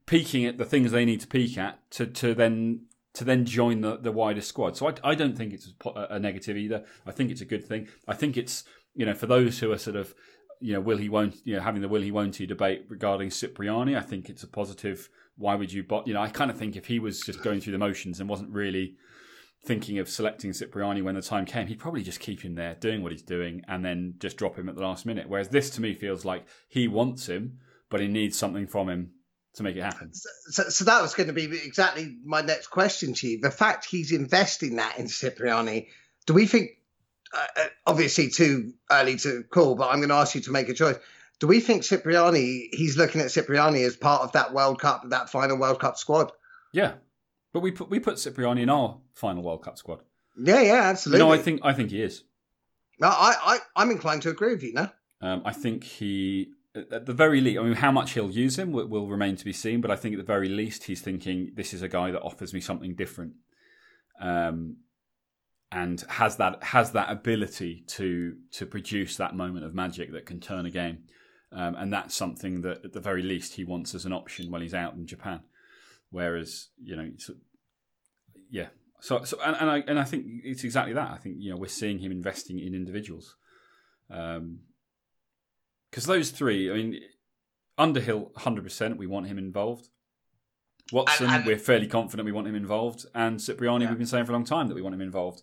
peaking 0.06 0.46
at 0.46 0.58
the 0.58 0.66
things 0.66 0.92
they 0.92 1.06
need 1.06 1.22
to 1.22 1.28
peak 1.28 1.58
at 1.58 1.90
to, 1.92 2.06
to 2.06 2.34
then 2.34 2.82
to 3.14 3.24
then 3.24 3.46
join 3.46 3.82
the, 3.82 3.98
the 3.98 4.12
wider 4.12 4.42
squad. 4.42 4.78
So 4.78 4.88
I, 4.88 4.94
I 5.04 5.16
don't 5.16 5.38
think 5.38 5.54
it's 5.54 5.74
a, 5.86 6.08
a 6.12 6.20
negative 6.20 6.56
either. 6.58 6.86
I 7.06 7.12
think 7.12 7.32
it's 7.32 7.42
a 7.42 7.46
good 7.46 7.66
thing. 7.66 7.88
I 8.08 8.14
think 8.14 8.38
it's 8.38 8.64
you 8.96 9.06
know 9.06 9.14
for 9.14 9.28
those 9.28 9.60
who 9.60 9.72
are 9.72 9.78
sort 9.78 9.96
of 9.96 10.14
you 10.60 10.74
know 10.74 10.82
will 10.82 10.98
he 10.98 11.10
won't 11.10 11.36
you 11.44 11.56
know 11.56 11.62
having 11.62 11.82
the 11.82 11.90
will 11.90 12.02
he 12.02 12.12
won't 12.12 12.36
he 12.36 12.46
debate 12.46 12.86
regarding 12.90 13.30
Cipriani, 13.30 13.96
I 13.96 14.02
think 14.02 14.30
it's 14.30 14.44
a 14.44 14.48
positive. 14.48 15.10
Why 15.38 15.56
would 15.56 15.72
you? 15.72 15.84
But 15.84 16.08
you 16.08 16.14
know 16.14 16.22
I 16.22 16.30
kind 16.30 16.52
of 16.52 16.58
think 16.58 16.76
if 16.76 16.86
he 16.86 17.00
was 17.00 17.22
just 17.22 17.42
going 17.42 17.62
through 17.62 17.74
the 17.74 17.80
motions 17.80 18.20
and 18.20 18.30
wasn't 18.30 18.52
really 18.52 18.96
thinking 19.64 20.00
of 20.00 20.10
selecting 20.10 20.54
Cipriani 20.54 21.02
when 21.02 21.16
the 21.16 21.22
time 21.22 21.46
came, 21.46 21.68
he'd 21.68 21.80
probably 21.80 22.02
just 22.02 22.20
keep 22.20 22.42
him 22.42 22.56
there 22.56 22.76
doing 22.76 23.04
what 23.04 23.12
he's 23.12 23.22
doing 23.22 23.64
and 23.68 23.86
then 23.86 24.16
just 24.20 24.38
drop 24.38 24.58
him 24.58 24.68
at 24.68 24.76
the 24.76 24.82
last 24.82 25.06
minute. 25.06 25.30
Whereas 25.30 25.50
this 25.50 25.70
to 25.72 25.82
me 25.82 25.94
feels 25.94 26.26
like 26.26 26.46
he 26.68 26.88
wants 26.88 27.28
him, 27.28 27.60
but 27.90 28.00
he 28.00 28.08
needs 28.08 28.38
something 28.38 28.68
from 28.68 28.90
him 28.90 29.12
to 29.54 29.64
make 29.64 29.76
it 29.76 29.84
happen. 29.84 30.14
so, 30.14 30.64
so 30.64 30.86
that 30.86 31.02
was 31.02 31.14
going 31.14 31.28
to 31.28 31.34
be 31.34 31.44
exactly 31.46 32.18
my 32.24 32.42
next 32.42 32.68
question 32.68 33.14
to 33.14 33.28
you. 33.28 33.40
The 33.40 33.52
fact 33.52 33.86
he's 33.86 34.12
investing 34.12 34.78
that 34.78 34.98
in 34.98 35.08
Cipriani, 35.08 35.90
do 36.26 36.34
we 36.34 36.48
think, 36.48 36.72
uh, 37.34 37.46
uh, 37.58 37.66
obviously 37.86 38.30
too 38.30 38.74
early 38.90 39.18
to 39.18 39.44
call, 39.44 39.76
but 39.76 39.90
I'm 39.90 39.98
going 39.98 40.10
to 40.10 40.16
ask 40.16 40.36
you 40.36 40.42
to 40.42 40.52
make 40.52 40.70
a 40.70 40.74
choice. 40.74 40.98
Do 41.40 41.48
we 41.48 41.60
think 41.60 41.84
Cipriani, 41.84 42.70
he's 42.72 42.98
looking 42.98 43.22
at 43.22 43.32
Cipriani 43.32 43.84
as 43.84 43.96
part 43.96 44.22
of 44.22 44.32
that 44.34 44.54
World 44.54 44.80
Cup, 44.80 45.04
that 45.10 45.30
final 45.30 45.58
World 45.58 45.80
Cup 45.80 45.98
squad? 45.98 46.32
Yeah, 46.72 46.94
but 47.54 47.60
we 47.62 47.72
put 47.72 47.90
we 47.90 48.00
put 48.00 48.18
Cipriani 48.18 48.62
in 48.64 48.70
our 48.70 49.00
final 49.14 49.44
World 49.44 49.64
Cup 49.64 49.78
squad. 49.78 50.00
Yeah, 50.38 50.62
yeah, 50.62 50.74
You 50.74 50.74
absolutely. 50.74 51.20
know, 51.26 51.32
I 51.34 51.38
think 51.38 51.62
I 51.64 51.74
think 51.74 51.92
he 51.92 52.02
is. 52.02 52.24
No, 53.00 53.08
I, 53.08 53.34
I, 53.44 53.60
I'm 53.76 53.90
inclined 53.92 54.22
to 54.24 54.30
agree 54.30 54.54
with 54.54 54.64
you. 54.64 54.74
No, 54.74 54.90
Um, 55.22 55.42
I 55.44 55.54
think 55.54 55.84
he, 55.84 56.52
at 56.76 57.06
the 57.08 57.14
very 57.14 57.42
least, 57.42 57.60
I 57.60 57.64
mean, 57.64 57.74
how 57.74 57.92
much 57.92 58.12
he'll 58.14 58.30
use 58.30 58.60
him 58.60 58.72
will, 58.72 58.88
will 58.88 59.08
remain 59.08 59.36
to 59.38 59.44
be 59.46 59.54
seen. 59.54 59.82
But 59.82 59.90
I 59.90 59.96
think 59.96 60.14
at 60.14 60.20
the 60.20 60.24
very 60.24 60.48
least, 60.48 60.84
he's 60.84 61.02
thinking 61.02 61.52
this 61.56 61.74
is 61.74 61.82
a 61.82 61.88
guy 61.88 62.12
that 62.12 62.22
offers 62.22 62.54
me 62.54 62.62
something 62.62 62.94
different, 62.96 63.34
um, 64.22 64.78
and 65.72 66.02
has 66.10 66.38
that 66.38 66.64
has 66.64 66.92
that 66.92 67.10
ability 67.12 67.84
to 67.88 68.36
to 68.52 68.66
produce 68.66 69.18
that 69.18 69.36
moment 69.36 69.66
of 69.66 69.74
magic 69.74 70.12
that 70.14 70.26
can 70.26 70.40
turn 70.40 70.66
a 70.66 70.72
game. 70.72 71.00
Um, 71.54 71.76
and 71.76 71.92
that's 71.92 72.16
something 72.16 72.62
that, 72.62 72.86
at 72.86 72.94
the 72.94 73.02
very 73.02 73.22
least, 73.22 73.56
he 73.56 73.66
wants 73.66 73.94
as 73.94 74.06
an 74.06 74.14
option 74.14 74.50
when 74.52 74.62
he's 74.62 74.74
out 74.74 74.94
in 74.94 75.06
Japan. 75.06 75.42
Whereas, 76.12 76.70
you 76.82 76.96
know, 76.96 77.10
so, 77.18 77.34
yeah. 78.50 78.68
So, 79.00 79.24
so 79.24 79.40
and, 79.44 79.56
and 79.60 79.70
I 79.70 79.78
and 79.88 80.00
I 80.00 80.04
think 80.04 80.26
it's 80.44 80.64
exactly 80.64 80.94
that. 80.94 81.10
I 81.10 81.18
think 81.18 81.38
you 81.40 81.50
know 81.52 81.58
we're 81.58 81.68
seeing 81.68 82.00
him 82.00 82.12
investing 82.12 82.60
in 82.60 82.76
individuals. 82.76 83.36
Um, 84.10 84.60
because 85.90 86.06
those 86.06 86.32
three, 86.32 86.70
I 86.72 86.76
mean, 86.76 87.00
Underhill, 87.78 88.32
hundred 88.38 88.64
percent, 88.64 88.98
we 88.98 89.08
want 89.08 89.28
him 89.28 89.38
involved. 89.38 89.88
Watson, 90.92 91.26
And- 91.28 91.36
and- 91.38 91.46
we're 91.46 91.58
fairly 91.58 91.88
confident 91.88 92.26
we 92.26 92.32
want 92.32 92.48
him 92.48 92.56
involved, 92.56 93.06
and 93.16 93.40
Cipriani, 93.40 93.86
Yeah. 93.86 93.92
we've 93.92 93.98
been 93.98 94.08
saying 94.08 94.26
for 94.26 94.32
a 94.32 94.36
long 94.36 94.46
time 94.46 94.68
that 94.68 94.76
we 94.76 94.82
want 94.82 94.94
him 94.96 95.02
involved. 95.02 95.42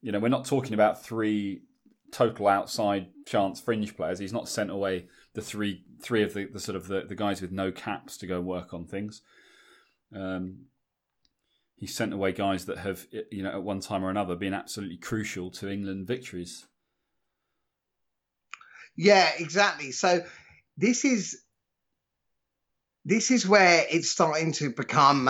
You 0.00 0.12
know, 0.12 0.20
we're 0.20 0.28
not 0.28 0.46
talking 0.46 0.74
about 0.74 1.04
three 1.04 1.62
total 2.12 2.48
outside 2.48 3.08
chance 3.26 3.60
fringe 3.60 3.96
players. 3.96 4.18
He's 4.18 4.32
not 4.32 4.48
sent 4.48 4.70
away 4.70 5.08
the 5.34 5.42
three 5.42 5.84
three 6.02 6.22
of 6.22 6.32
the, 6.32 6.46
the 6.46 6.60
sort 6.60 6.76
of 6.76 6.86
the, 6.86 7.02
the 7.02 7.16
guys 7.16 7.42
with 7.42 7.50
no 7.52 7.70
caps 7.72 8.16
to 8.18 8.26
go 8.26 8.40
work 8.40 8.72
on 8.72 8.86
things. 8.86 9.20
Um, 10.14 10.66
he 11.76 11.86
sent 11.86 12.12
away 12.12 12.32
guys 12.32 12.66
that 12.66 12.78
have, 12.78 13.06
you 13.30 13.42
know, 13.42 13.50
at 13.50 13.62
one 13.62 13.80
time 13.80 14.04
or 14.04 14.10
another, 14.10 14.34
been 14.34 14.54
absolutely 14.54 14.96
crucial 14.96 15.50
to 15.52 15.70
England 15.70 16.06
victories. 16.06 16.66
Yeah, 18.96 19.30
exactly. 19.38 19.92
So 19.92 20.24
this 20.76 21.04
is 21.04 21.42
this 23.04 23.30
is 23.30 23.46
where 23.46 23.84
it's 23.90 24.10
starting 24.10 24.52
to 24.52 24.70
become 24.70 25.28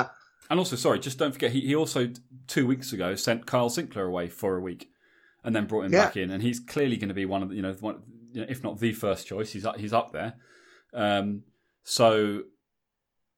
And 0.51 0.59
also, 0.59 0.75
sorry, 0.77 0.99
just 0.99 1.19
don't 1.19 1.33
forget, 1.33 1.53
he, 1.53 1.61
he 1.61 1.75
also 1.77 2.09
two 2.47 2.67
weeks 2.67 2.93
ago 2.93 3.15
sent 3.15 3.47
Kyle 3.47 3.69
Sinckler 3.69 4.07
away 4.07 4.29
for 4.29 4.57
a 4.57 4.61
week, 4.61 4.89
and 5.45 5.55
then 5.55 5.67
brought 5.67 5.85
him 5.85 5.93
Yeah. 5.93 6.07
back 6.07 6.17
in, 6.17 6.31
and 6.31 6.43
he's 6.43 6.61
clearly 6.61 6.97
going 6.97 7.09
to 7.09 7.15
be 7.15 7.27
one 7.27 7.43
of 7.43 7.51
the, 7.51 7.57
you 7.57 7.63
know, 7.63 7.75
one, 7.75 8.03
you 8.33 8.41
know, 8.41 8.47
if 8.49 8.65
not 8.65 8.81
the 8.81 8.93
first 8.93 9.27
choice, 9.27 9.53
he's 9.53 9.67
up, 9.67 9.77
he's 9.79 9.93
up 9.93 10.13
there. 10.13 10.35
Um, 10.95 11.43
so, 11.85 12.45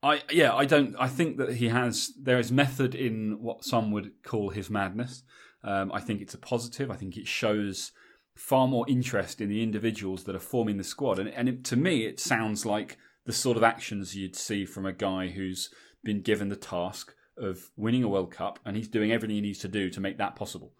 I 0.03 0.23
yeah, 0.31 0.55
I 0.55 0.65
don't, 0.65 0.97
I 0.99 1.09
think 1.09 1.37
that 1.37 1.55
he 1.55 1.69
has 1.69 2.13
there 2.21 2.39
is 2.39 2.51
method 2.51 2.95
in 2.95 3.39
what 3.41 3.65
some 3.65 3.91
would 3.93 4.23
call 4.23 4.51
his 4.51 4.71
madness. 4.71 5.23
Um, 5.63 5.93
I 5.93 6.01
think 6.01 6.23
it's 6.23 6.35
a 6.35 6.39
positive. 6.39 6.91
I 6.91 6.97
think 6.97 7.17
it 7.17 7.27
shows 7.27 7.93
far 8.35 8.67
more 8.67 8.89
interest 8.89 9.41
in 9.41 9.51
the 9.51 9.63
individuals 9.63 10.25
that 10.25 10.35
are 10.35 10.41
forming 10.41 10.79
the 10.79 10.85
squad, 10.85 11.19
and 11.19 11.29
and 11.29 11.49
it, 11.49 11.65
to 11.65 11.77
me, 11.77 12.07
it 12.07 12.19
sounds 12.19 12.65
like 12.65 12.97
the 13.27 13.33
sort 13.33 13.57
of 13.57 13.63
actions 13.63 14.17
you'd 14.17 14.37
see 14.37 14.65
from 14.65 14.87
a 14.87 14.93
guy 14.93 15.29
who's 15.29 15.71
been 16.03 16.23
given 16.23 16.49
the 16.49 16.57
task 16.57 17.15
of 17.37 17.71
winning 17.77 18.03
a 18.03 18.09
World 18.09 18.31
Cup, 18.31 18.59
and 18.65 18.77
he's 18.77 18.89
doing 18.89 19.13
everything 19.13 19.37
he 19.37 19.43
needs 19.43 19.59
to 19.61 19.69
do 19.69 19.91
to 19.91 20.01
make 20.01 20.17
that 20.19 20.37
possible. 20.37 20.73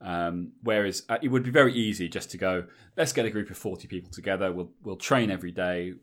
Um, 0.00 0.52
whereas 0.62 1.02
uh, 1.08 1.18
it 1.22 1.28
would 1.28 1.44
be 1.44 1.50
very 1.50 1.72
easy 1.72 2.08
just 2.08 2.30
to 2.32 2.38
go, 2.38 2.64
let's 2.96 3.12
get 3.12 3.24
a 3.24 3.30
group 3.30 3.50
of 3.50 3.56
40 3.56 3.88
people 3.88 4.10
together. 4.10 4.52
We'll, 4.52 4.70
we'll 4.82 4.96
train 4.96 5.30
every 5.30 5.52
day, 5.52 5.94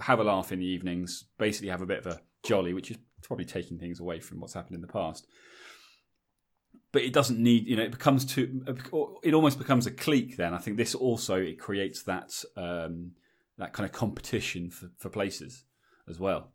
have 0.00 0.20
a 0.20 0.24
laugh 0.24 0.52
in 0.52 0.58
the 0.58 0.66
evenings, 0.66 1.24
basically 1.38 1.68
have 1.68 1.82
a 1.82 1.86
bit 1.86 1.98
of 1.98 2.06
a 2.06 2.20
jolly, 2.42 2.74
which 2.74 2.90
is 2.90 2.98
probably 3.22 3.44
taking 3.44 3.78
things 3.78 4.00
away 4.00 4.20
from 4.20 4.40
what's 4.40 4.54
happened 4.54 4.74
in 4.74 4.80
the 4.80 4.88
past. 4.88 5.26
But 6.92 7.02
it 7.02 7.12
doesn't 7.12 7.38
need, 7.38 7.66
you 7.66 7.76
know, 7.76 7.84
it 7.84 7.90
becomes 7.90 8.24
too, 8.24 8.64
it 9.22 9.32
almost 9.34 9.58
becomes 9.58 9.86
a 9.86 9.90
clique 9.90 10.36
then. 10.36 10.52
I 10.52 10.58
think 10.58 10.76
this 10.76 10.94
also, 10.94 11.36
it 11.36 11.58
creates 11.58 12.02
that, 12.02 12.32
um, 12.56 13.12
that 13.56 13.72
kind 13.72 13.86
of 13.86 13.92
competition 13.92 14.70
for, 14.70 14.90
for 14.98 15.08
places 15.08 15.64
as 16.08 16.20
well. 16.20 16.52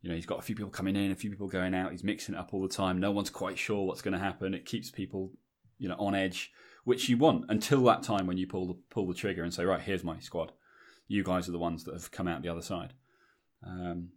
You 0.00 0.10
know, 0.10 0.14
he's 0.14 0.26
got 0.26 0.38
a 0.38 0.42
few 0.42 0.54
people 0.54 0.70
coming 0.70 0.94
in, 0.94 1.10
a 1.10 1.16
few 1.16 1.30
people 1.30 1.48
going 1.48 1.74
out. 1.74 1.90
He's 1.90 2.04
mixing 2.04 2.36
it 2.36 2.38
up 2.38 2.54
all 2.54 2.62
the 2.62 2.68
time. 2.68 3.00
No 3.00 3.10
one's 3.10 3.30
quite 3.30 3.58
sure 3.58 3.84
what's 3.84 4.02
going 4.02 4.12
to 4.12 4.20
happen. 4.20 4.54
It 4.54 4.64
keeps 4.64 4.92
people, 4.92 5.32
you 5.78 5.88
know, 5.88 5.96
on 5.98 6.14
edge, 6.14 6.52
which 6.84 7.08
you 7.08 7.18
want 7.18 7.46
until 7.48 7.82
that 7.84 8.04
time 8.04 8.26
when 8.26 8.38
you 8.38 8.46
pull 8.46 8.68
the 8.68 8.74
pull 8.90 9.08
the 9.08 9.14
trigger 9.14 9.42
and 9.42 9.52
say, 9.52 9.64
right, 9.64 9.80
here's 9.80 10.04
my 10.04 10.20
squad. 10.20 10.52
You 11.08 11.24
guys 11.24 11.48
are 11.48 11.52
the 11.52 11.58
ones 11.58 11.84
that 11.84 11.94
have 11.94 12.10
come 12.10 12.28
out 12.28 12.42
the 12.42 12.50
other 12.50 12.62
side. 12.62 12.92
Um, 13.66 14.10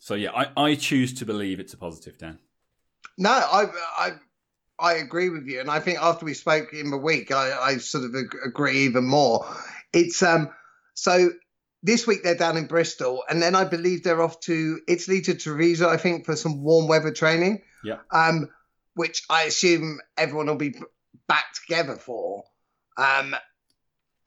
so 0.00 0.14
yeah, 0.14 0.30
I, 0.32 0.50
I 0.56 0.74
choose 0.74 1.14
to 1.14 1.26
believe 1.26 1.60
it's 1.60 1.74
a 1.74 1.78
positive, 1.78 2.18
Dan. 2.18 2.38
No, 3.16 3.30
I 3.30 3.66
I 3.98 4.12
I 4.78 4.92
agree 4.94 5.28
with 5.28 5.46
you, 5.46 5.60
and 5.60 5.70
I 5.70 5.80
think 5.80 5.98
after 6.00 6.24
we 6.24 6.34
spoke 6.34 6.72
in 6.72 6.90
the 6.90 6.96
week, 6.96 7.32
I, 7.32 7.58
I 7.58 7.76
sort 7.78 8.04
of 8.04 8.14
agree 8.44 8.80
even 8.80 9.04
more. 9.04 9.46
It's 9.92 10.22
um 10.22 10.50
so 10.94 11.30
this 11.82 12.06
week 12.06 12.22
they're 12.22 12.36
down 12.36 12.56
in 12.56 12.66
Bristol, 12.66 13.24
and 13.28 13.42
then 13.42 13.54
I 13.54 13.64
believe 13.64 14.02
they're 14.02 14.22
off 14.22 14.40
to 14.40 14.80
Italy 14.86 15.20
to 15.22 15.34
Treviso, 15.34 15.88
I 15.88 15.96
think, 15.96 16.26
for 16.26 16.36
some 16.36 16.62
warm 16.62 16.88
weather 16.88 17.12
training. 17.12 17.62
Yeah. 17.84 17.98
Um, 18.10 18.48
which 18.94 19.22
I 19.30 19.44
assume 19.44 20.00
everyone 20.16 20.46
will 20.46 20.56
be 20.56 20.74
back 21.28 21.52
together 21.54 21.94
for. 21.94 22.42
Um, 22.96 23.36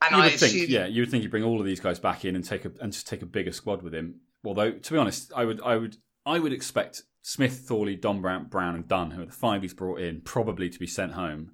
and 0.01 0.11
you 0.11 0.17
would 0.17 0.25
I 0.25 0.37
think, 0.37 0.55
assume... 0.55 0.69
yeah, 0.69 0.85
you 0.85 1.01
would 1.01 1.11
think 1.11 1.23
you 1.23 1.29
bring 1.29 1.43
all 1.43 1.59
of 1.59 1.65
these 1.65 1.79
guys 1.79 1.99
back 1.99 2.25
in 2.25 2.35
and 2.35 2.43
take 2.43 2.65
a 2.65 2.71
and 2.81 2.91
just 2.91 3.07
take 3.07 3.21
a 3.21 3.25
bigger 3.25 3.51
squad 3.51 3.81
with 3.81 3.93
him. 3.93 4.21
Although, 4.43 4.71
to 4.71 4.93
be 4.93 4.97
honest, 4.97 5.31
I 5.35 5.45
would, 5.45 5.61
I 5.61 5.77
would, 5.77 5.97
I 6.25 6.39
would 6.39 6.53
expect 6.53 7.03
Smith, 7.21 7.65
Thorley, 7.67 7.95
Don 7.95 8.17
Armand, 8.17 8.49
Brown, 8.49 8.75
and 8.75 8.87
Dunn, 8.87 9.11
who 9.11 9.21
are 9.21 9.25
the 9.27 9.31
five 9.31 9.61
he's 9.61 9.73
brought 9.73 9.99
in, 9.99 10.21
probably 10.21 10.69
to 10.69 10.79
be 10.79 10.87
sent 10.87 11.13
home. 11.13 11.51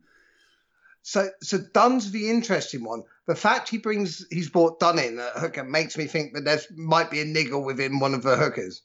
So, 1.01 1.29
so 1.41 1.57
Dunn's 1.73 2.11
the 2.11 2.29
interesting 2.29 2.83
one 2.83 3.03
the 3.27 3.35
fact 3.35 3.69
he 3.69 3.77
brings 3.77 4.25
he's 4.31 4.49
brought 4.49 4.79
Dunn 4.79 4.97
in 4.97 5.19
at 5.19 5.33
hooker 5.33 5.63
makes 5.63 5.97
me 5.97 6.05
think 6.05 6.33
that 6.33 6.45
there 6.45 6.59
might 6.75 7.11
be 7.11 7.21
a 7.21 7.25
niggle 7.25 7.63
within 7.63 7.99
one 7.99 8.13
of 8.13 8.23
the 8.23 8.37
hookers 8.37 8.81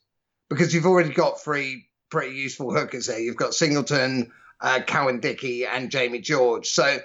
because 0.49 0.73
you've 0.73 0.85
already 0.85 1.13
got 1.13 1.41
three 1.41 1.87
pretty 2.11 2.35
useful 2.35 2.73
hookers 2.73 3.07
there. 3.07 3.19
You've 3.19 3.37
got 3.37 3.53
Singleton, 3.53 4.31
uh, 4.59 4.81
Cowan-Dickie, 4.85 5.65
and 5.65 5.89
Jamie 5.89 6.19
George. 6.19 6.67
So 6.67 6.99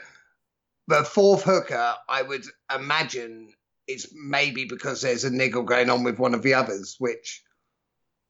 the 0.88 1.04
fourth 1.04 1.44
hooker, 1.44 1.94
I 2.08 2.22
would 2.22 2.44
imagine, 2.74 3.52
is 3.86 4.12
maybe 4.12 4.64
because 4.64 5.02
there's 5.02 5.24
a 5.24 5.30
niggle 5.30 5.62
going 5.62 5.90
on 5.90 6.02
with 6.02 6.18
one 6.18 6.34
of 6.34 6.42
the 6.42 6.54
others, 6.54 6.96
which 6.98 7.44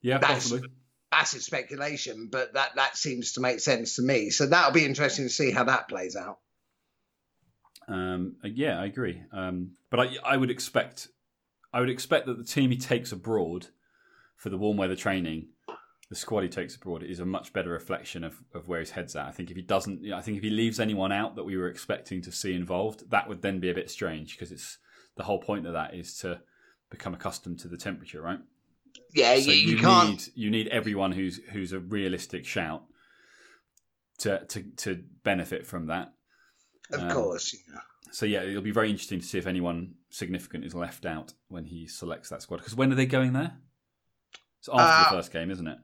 yeah, 0.02 0.18
that's, 0.18 0.50
possibly. 0.50 0.68
That's 1.10 1.42
speculation, 1.42 2.28
but 2.30 2.52
that 2.54 2.76
that 2.76 2.96
seems 2.96 3.32
to 3.32 3.40
make 3.40 3.60
sense 3.60 3.96
to 3.96 4.02
me. 4.02 4.30
So 4.30 4.46
that'll 4.46 4.72
be 4.72 4.84
interesting 4.84 5.24
to 5.24 5.30
see 5.30 5.50
how 5.50 5.64
that 5.64 5.88
plays 5.88 6.16
out. 6.16 6.38
Um, 7.88 8.36
uh, 8.44 8.48
yeah, 8.48 8.78
I 8.78 8.84
agree. 8.84 9.22
Um, 9.32 9.72
but 9.90 10.00
I, 10.00 10.16
I 10.22 10.36
would 10.36 10.50
expect, 10.50 11.08
I 11.72 11.80
would 11.80 11.88
expect 11.88 12.26
that 12.26 12.36
the 12.36 12.44
team 12.44 12.70
he 12.70 12.76
takes 12.76 13.12
abroad 13.12 13.68
for 14.36 14.50
the 14.50 14.58
warm 14.58 14.76
weather 14.76 14.96
training, 14.96 15.48
the 16.08 16.16
squad 16.16 16.42
he 16.42 16.48
takes 16.48 16.74
abroad, 16.76 17.02
is 17.02 17.20
a 17.20 17.26
much 17.26 17.52
better 17.52 17.70
reflection 17.70 18.24
of, 18.24 18.42
of 18.54 18.66
where 18.66 18.80
his 18.80 18.90
head's 18.90 19.14
at. 19.14 19.26
I 19.26 19.30
think 19.30 19.50
if 19.50 19.56
he 19.56 19.62
doesn't, 19.62 20.02
you 20.02 20.10
know, 20.10 20.16
I 20.16 20.22
think 20.22 20.38
if 20.38 20.42
he 20.42 20.50
leaves 20.50 20.80
anyone 20.80 21.12
out 21.12 21.36
that 21.36 21.44
we 21.44 21.56
were 21.56 21.68
expecting 21.68 22.22
to 22.22 22.32
see 22.32 22.54
involved, 22.54 23.10
that 23.10 23.28
would 23.28 23.42
then 23.42 23.60
be 23.60 23.70
a 23.70 23.74
bit 23.74 23.90
strange 23.90 24.34
because 24.34 24.50
it's 24.50 24.78
the 25.16 25.24
whole 25.24 25.40
point 25.40 25.66
of 25.66 25.74
that 25.74 25.94
is 25.94 26.16
to 26.18 26.40
become 26.90 27.12
accustomed 27.12 27.58
to 27.60 27.68
the 27.68 27.76
temperature, 27.76 28.22
right? 28.22 28.40
Yeah, 29.14 29.38
so 29.38 29.50
you, 29.50 29.76
you, 29.76 29.78
can't. 29.78 30.10
Need, 30.10 30.32
you 30.34 30.50
need 30.50 30.68
everyone 30.68 31.12
who's 31.12 31.40
who's 31.52 31.72
a 31.72 31.78
realistic 31.78 32.44
shout 32.44 32.84
to 34.18 34.44
to 34.46 34.62
to 34.62 35.04
benefit 35.24 35.66
from 35.66 35.86
that. 35.86 36.12
Of 36.92 37.00
um, 37.02 37.10
course, 37.10 37.54
yeah. 37.70 37.80
So 38.12 38.26
yeah, 38.26 38.42
it'll 38.42 38.62
be 38.62 38.70
very 38.70 38.90
interesting 38.90 39.20
to 39.20 39.26
see 39.26 39.38
if 39.38 39.46
anyone 39.46 39.94
significant 40.10 40.64
is 40.64 40.74
left 40.74 41.04
out 41.04 41.34
when 41.48 41.64
he 41.64 41.86
selects 41.86 42.30
that 42.30 42.42
squad. 42.42 42.58
Because 42.58 42.74
when 42.74 42.92
are 42.92 42.96
they 42.96 43.06
going 43.06 43.32
there? 43.32 43.58
It's 44.60 44.68
after 44.68 44.82
uh, 44.82 45.10
the 45.10 45.16
first 45.16 45.32
game, 45.32 45.50
isn't 45.50 45.68
it? 45.68 45.78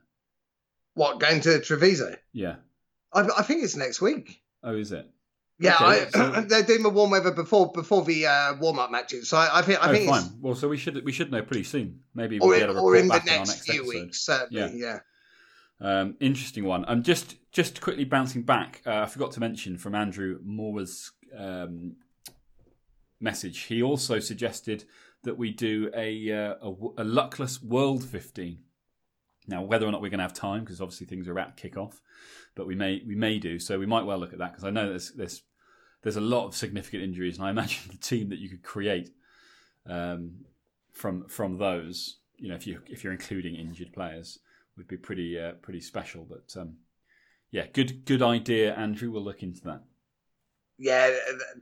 What 0.94 1.20
going 1.20 1.40
to 1.42 1.60
Treviso? 1.60 2.16
Yeah, 2.32 2.56
I, 3.12 3.28
I 3.38 3.42
think 3.42 3.62
it's 3.62 3.76
next 3.76 4.00
week. 4.00 4.40
Oh, 4.62 4.74
is 4.74 4.92
it? 4.92 5.10
Yeah, 5.58 5.76
okay, 5.76 5.84
I, 5.84 6.08
so... 6.08 6.40
they're 6.48 6.62
doing 6.62 6.82
the 6.82 6.90
warm 6.90 7.10
weather 7.10 7.30
before 7.30 7.72
before 7.72 8.04
the 8.04 8.26
uh, 8.26 8.54
warm 8.60 8.78
up 8.78 8.90
matches. 8.90 9.28
So 9.28 9.36
I, 9.36 9.58
I 9.58 9.62
think 9.62 9.82
I 9.82 9.90
oh, 9.90 9.92
think 9.92 10.10
fine. 10.10 10.38
Well, 10.40 10.54
so 10.54 10.68
we 10.68 10.76
should 10.76 11.04
we 11.04 11.12
should 11.12 11.30
know 11.30 11.42
pretty 11.42 11.64
soon. 11.64 12.00
Maybe 12.14 12.38
we'll 12.38 12.50
or, 12.50 12.58
get 12.58 12.70
a 12.70 12.72
report 12.72 12.96
or 12.96 13.00
in 13.00 13.08
back 13.08 13.24
the 13.24 13.30
next, 13.30 13.48
next 13.48 13.70
few 13.70 13.82
episode. 13.82 14.00
weeks. 14.00 14.20
Certainly, 14.20 14.80
yeah. 14.80 14.86
yeah. 14.86 14.98
Um, 15.80 16.16
interesting 16.20 16.64
one. 16.64 16.84
I'm 16.86 16.98
um, 16.98 17.02
just 17.02 17.36
just 17.52 17.80
quickly 17.80 18.04
bouncing 18.04 18.42
back. 18.42 18.82
Uh, 18.86 19.02
I 19.02 19.06
forgot 19.06 19.32
to 19.32 19.40
mention 19.40 19.78
from 19.78 19.94
Andrew 19.94 20.38
Moore's 20.44 21.12
um, 21.36 21.96
message. 23.20 23.62
He 23.62 23.82
also 23.82 24.18
suggested 24.18 24.84
that 25.22 25.38
we 25.38 25.50
do 25.50 25.90
a, 25.94 26.30
uh, 26.30 26.54
a, 26.62 26.74
a 26.98 27.04
luckless 27.04 27.62
World 27.62 28.04
15. 28.04 28.58
Now, 29.46 29.62
whether 29.62 29.86
or 29.86 29.92
not 29.92 30.00
we're 30.00 30.10
going 30.10 30.18
to 30.18 30.24
have 30.24 30.32
time, 30.32 30.64
because 30.64 30.80
obviously 30.80 31.06
things 31.06 31.28
are 31.28 31.32
about 31.32 31.56
to 31.56 31.62
kick 31.62 31.76
off, 31.76 32.00
but 32.54 32.66
we 32.66 32.74
may 32.74 33.02
we 33.06 33.14
may 33.14 33.38
do. 33.38 33.58
So 33.58 33.78
we 33.78 33.86
might 33.86 34.04
well 34.04 34.18
look 34.18 34.32
at 34.32 34.38
that 34.38 34.52
because 34.52 34.64
I 34.64 34.70
know 34.70 34.88
there's 34.88 35.12
there's 35.12 35.42
there's 36.02 36.16
a 36.16 36.22
lot 36.22 36.46
of 36.46 36.56
significant 36.56 37.02
injuries, 37.02 37.36
and 37.36 37.46
I 37.46 37.50
imagine 37.56 37.90
the 37.90 37.98
team 37.98 38.30
that 38.30 38.38
you 38.38 38.48
could 38.48 38.62
create 38.62 39.10
um, 39.86 40.44
from 40.92 41.28
from 41.28 41.58
those, 41.58 42.18
you 42.36 42.48
know, 42.48 42.54
if 42.54 42.66
you 42.66 42.80
if 42.86 43.04
you're 43.04 43.12
including 43.12 43.54
injured 43.56 43.92
players, 43.92 44.38
would 44.76 44.88
be 44.88 44.96
pretty 44.96 45.38
uh, 45.38 45.52
pretty 45.62 45.80
special. 45.80 46.26
But 46.28 46.58
um, 46.60 46.76
yeah, 47.50 47.66
good 47.72 48.04
good 48.04 48.22
idea, 48.22 48.74
Andrew. 48.74 49.10
We'll 49.10 49.24
look 49.24 49.42
into 49.42 49.62
that 49.64 49.82
yeah, 50.78 51.14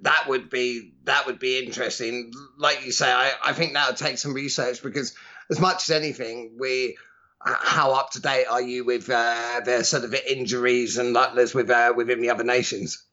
that 0.02 0.24
would 0.28 0.48
be 0.48 0.92
that 1.04 1.26
would 1.26 1.38
be 1.38 1.58
interesting. 1.58 2.32
Like 2.56 2.84
you 2.84 2.92
say, 2.92 3.10
I, 3.10 3.32
I 3.44 3.52
think 3.52 3.74
that 3.74 3.88
would 3.88 3.96
take 3.96 4.18
some 4.18 4.32
research 4.32 4.82
because 4.82 5.14
as 5.50 5.60
much 5.60 5.88
as 5.88 5.90
anything, 5.90 6.56
we 6.58 6.96
how 7.44 7.92
up 7.92 8.10
to 8.10 8.20
date 8.20 8.46
are 8.46 8.62
you 8.62 8.84
with 8.84 9.08
uh, 9.10 9.60
the 9.64 9.82
sort 9.84 10.04
of 10.04 10.14
injuries 10.14 10.98
and 10.98 11.12
luckless 11.12 11.54
with 11.54 11.70
uh, 11.70 11.92
within 11.96 12.20
the 12.20 12.30
other 12.30 12.44
nations? 12.44 13.04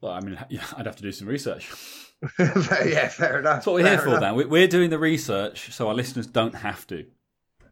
Well, 0.00 0.12
I 0.12 0.20
mean, 0.20 0.38
I'd 0.76 0.86
have 0.86 0.96
to 0.96 1.02
do 1.02 1.12
some 1.12 1.28
research. 1.28 1.72
yeah, 2.38 3.08
fair 3.08 3.40
enough. 3.40 3.56
That's 3.56 3.66
what 3.66 3.74
we're 3.74 3.82
fair 3.82 3.96
here 3.96 4.14
for, 4.14 4.20
Dan. 4.20 4.34
We're 4.48 4.68
doing 4.68 4.90
the 4.90 4.98
research 4.98 5.72
so 5.72 5.88
our 5.88 5.94
listeners 5.94 6.26
don't 6.26 6.54
have 6.54 6.86
to. 6.86 7.06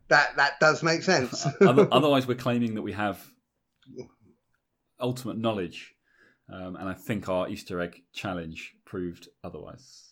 That 0.08 0.36
that 0.36 0.60
does 0.60 0.82
make 0.82 1.02
sense. 1.02 1.46
Otherwise, 1.60 2.26
we're 2.26 2.34
claiming 2.34 2.74
that 2.74 2.82
we 2.82 2.92
have 2.92 3.24
ultimate 5.00 5.38
knowledge 5.38 5.94
um, 6.52 6.76
and 6.76 6.88
I 6.88 6.94
think 6.94 7.28
our 7.28 7.48
Easter 7.48 7.80
egg 7.80 8.02
challenge 8.12 8.74
proved 8.84 9.28
otherwise. 9.42 10.11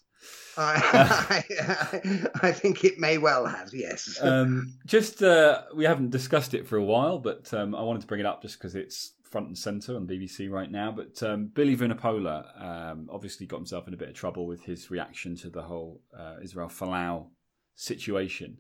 I, 0.57 1.45
I, 1.53 2.29
I, 2.43 2.53
think 2.53 2.85
it 2.85 2.99
may 2.99 3.19
well 3.19 3.47
have, 3.47 3.73
yes. 3.73 4.19
um, 4.21 4.75
just 4.87 5.23
uh, 5.23 5.63
we 5.75 5.85
haven't 5.85 6.11
discussed 6.11 6.55
it 6.55 6.67
for 6.67 6.77
a 6.77 6.85
while, 6.85 7.19
but 7.19 7.53
um, 7.55 7.75
I 7.75 7.83
wanted 7.83 8.03
to 8.03 8.07
bring 8.07 8.21
it 8.21 8.27
up 8.27 8.43
just 8.43 8.59
because 8.59 8.75
it's 8.75 9.13
front 9.23 9.47
and 9.47 9.57
centre 9.57 9.97
on 9.97 10.07
BBC 10.07 10.51
right 10.51 10.71
now. 10.71 10.93
But 10.93 11.23
um, 11.23 11.47
Billy 11.47 11.77
Vunipola 11.77 12.63
um, 12.63 13.09
obviously 13.11 13.47
got 13.47 13.59
himself 13.59 13.87
in 13.89 13.95
a 13.95 13.97
bit 13.97 14.09
of 14.09 14.15
trouble 14.15 14.47
with 14.47 14.65
his 14.65 14.91
reaction 14.91 15.37
to 15.37 15.51
the 15.51 15.63
whole 15.63 16.01
uh, 16.17 16.37
Israel 16.43 16.69
Folau 16.69 17.29
situation, 17.77 18.59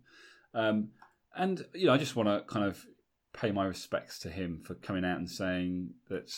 um, 0.54 0.88
and 1.36 1.66
you 1.74 1.86
know 1.86 1.92
I 1.92 1.98
just 1.98 2.16
want 2.16 2.28
to 2.28 2.42
kind 2.52 2.64
of 2.64 2.84
pay 3.32 3.50
my 3.50 3.64
respects 3.64 4.18
to 4.20 4.28
him 4.28 4.60
for 4.64 4.74
coming 4.74 5.04
out 5.04 5.18
and 5.18 5.30
saying 5.30 5.90
that 6.08 6.32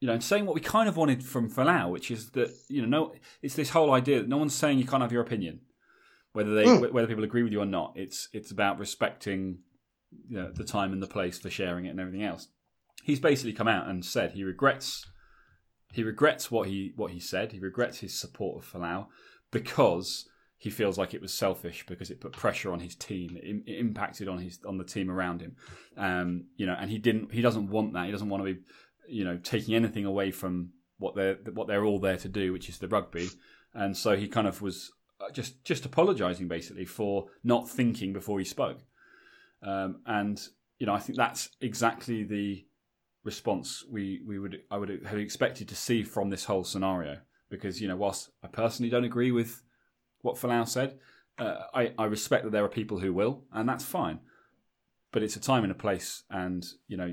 you 0.00 0.06
know, 0.06 0.14
and 0.14 0.24
saying 0.24 0.46
what 0.46 0.54
we 0.54 0.60
kind 0.60 0.88
of 0.88 0.96
wanted 0.96 1.22
from 1.22 1.50
Folau, 1.50 1.90
which 1.90 2.10
is 2.10 2.30
that 2.30 2.50
you 2.68 2.82
know, 2.82 2.88
no, 2.88 3.12
it's 3.42 3.54
this 3.54 3.70
whole 3.70 3.92
idea 3.92 4.20
that 4.20 4.28
no 4.28 4.38
one's 4.38 4.54
saying 4.54 4.78
you 4.78 4.86
can't 4.86 5.02
have 5.02 5.12
your 5.12 5.22
opinion, 5.22 5.60
whether 6.32 6.54
they 6.54 6.64
mm. 6.64 6.90
whether 6.92 7.06
people 7.06 7.24
agree 7.24 7.42
with 7.42 7.52
you 7.52 7.60
or 7.60 7.66
not. 7.66 7.92
It's 7.96 8.28
it's 8.32 8.50
about 8.50 8.78
respecting 8.78 9.58
you 10.28 10.36
know, 10.36 10.50
the 10.52 10.64
time 10.64 10.92
and 10.92 11.02
the 11.02 11.06
place 11.06 11.38
for 11.38 11.50
sharing 11.50 11.84
it 11.84 11.90
and 11.90 12.00
everything 12.00 12.24
else. 12.24 12.48
He's 13.02 13.20
basically 13.20 13.52
come 13.52 13.68
out 13.68 13.88
and 13.88 14.04
said 14.04 14.32
he 14.32 14.42
regrets 14.42 15.06
he 15.92 16.02
regrets 16.02 16.50
what 16.50 16.68
he 16.68 16.92
what 16.96 17.10
he 17.12 17.20
said. 17.20 17.52
He 17.52 17.58
regrets 17.58 17.98
his 17.98 18.18
support 18.18 18.62
of 18.62 18.70
Folau 18.70 19.06
because 19.50 20.28
he 20.56 20.70
feels 20.70 20.98
like 20.98 21.14
it 21.14 21.22
was 21.22 21.32
selfish 21.32 21.84
because 21.86 22.10
it 22.10 22.20
put 22.20 22.32
pressure 22.32 22.70
on 22.70 22.80
his 22.80 22.94
team. 22.94 23.36
It, 23.42 23.62
it 23.66 23.78
impacted 23.78 24.28
on 24.28 24.38
his 24.38 24.60
on 24.66 24.78
the 24.78 24.84
team 24.84 25.10
around 25.10 25.40
him. 25.40 25.56
Um, 25.96 26.44
you 26.56 26.66
know, 26.66 26.76
and 26.78 26.90
he 26.90 26.98
didn't. 26.98 27.32
He 27.32 27.42
doesn't 27.42 27.68
want 27.70 27.94
that. 27.94 28.06
He 28.06 28.12
doesn't 28.12 28.28
want 28.28 28.44
to 28.44 28.54
be 28.54 28.60
you 29.10 29.24
know 29.24 29.36
taking 29.36 29.74
anything 29.74 30.04
away 30.04 30.30
from 30.30 30.70
what 30.98 31.14
they're 31.14 31.38
what 31.52 31.66
they're 31.66 31.84
all 31.84 31.98
there 31.98 32.18
to 32.18 32.28
do, 32.28 32.52
which 32.52 32.68
is 32.68 32.78
the 32.78 32.88
rugby. 32.88 33.28
And 33.74 33.96
so 33.96 34.16
he 34.16 34.28
kind 34.28 34.46
of 34.46 34.62
was 34.62 34.92
uh, 35.20 35.30
just 35.30 35.64
just 35.64 35.84
apologising 35.84 36.48
basically 36.48 36.84
for 36.84 37.26
not 37.42 37.68
thinking 37.68 38.12
before 38.12 38.38
he 38.38 38.44
spoke. 38.44 38.78
Um, 39.62 40.00
and 40.06 40.40
you 40.78 40.86
know, 40.86 40.94
I 40.94 40.98
think 40.98 41.16
that's 41.18 41.50
exactly 41.60 42.22
the 42.24 42.64
response 43.24 43.84
we 43.90 44.22
we 44.26 44.38
would 44.38 44.62
I 44.70 44.78
would 44.78 44.88
have 45.06 45.18
expected 45.18 45.68
to 45.68 45.74
see 45.74 46.02
from 46.02 46.30
this 46.30 46.44
whole 46.44 46.64
scenario 46.64 47.18
because 47.50 47.80
you 47.80 47.88
know 47.88 47.96
whilst 47.96 48.30
I 48.42 48.48
personally 48.48 48.90
don't 48.90 49.04
agree 49.04 49.30
with 49.30 49.62
what 50.22 50.36
Folau 50.36 50.68
said, 50.68 50.98
uh, 51.38 51.62
I 51.74 51.92
I 51.98 52.04
respect 52.04 52.44
that 52.44 52.52
there 52.52 52.64
are 52.64 52.68
people 52.68 53.00
who 53.00 53.12
will, 53.12 53.44
and 53.52 53.68
that's 53.68 53.84
fine. 53.84 54.20
But 55.12 55.22
it's 55.22 55.36
a 55.36 55.40
time 55.40 55.64
and 55.64 55.72
a 55.72 55.76
place, 55.76 56.24
and 56.30 56.66
you 56.86 56.96
know. 56.96 57.12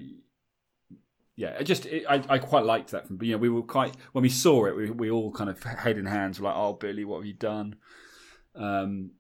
Yeah, 1.38 1.50
it 1.50 1.66
just 1.66 1.86
it, 1.86 2.04
I 2.10 2.24
I 2.28 2.40
quite 2.40 2.66
liked 2.66 2.90
that 2.92 3.08
from 3.08 3.22
you 3.22 3.34
know 3.34 3.38
we 3.38 3.48
were 3.48 3.62
quite 3.62 3.96
when 4.12 4.24
we 4.24 4.30
saw 4.30 4.66
it 4.66 4.76
we 4.76 4.90
we 4.90 5.12
all 5.12 5.32
kind 5.32 5.52
of 5.52 5.62
head 5.62 6.00
in 6.00 6.08
hands 6.08 6.40
were 6.40 6.48
like 6.48 6.58
oh 6.58 6.74
Billy 6.74 7.06
what 7.06 7.18
have 7.18 7.28
you 7.28 7.34
done, 7.34 7.76
um, 8.56 9.12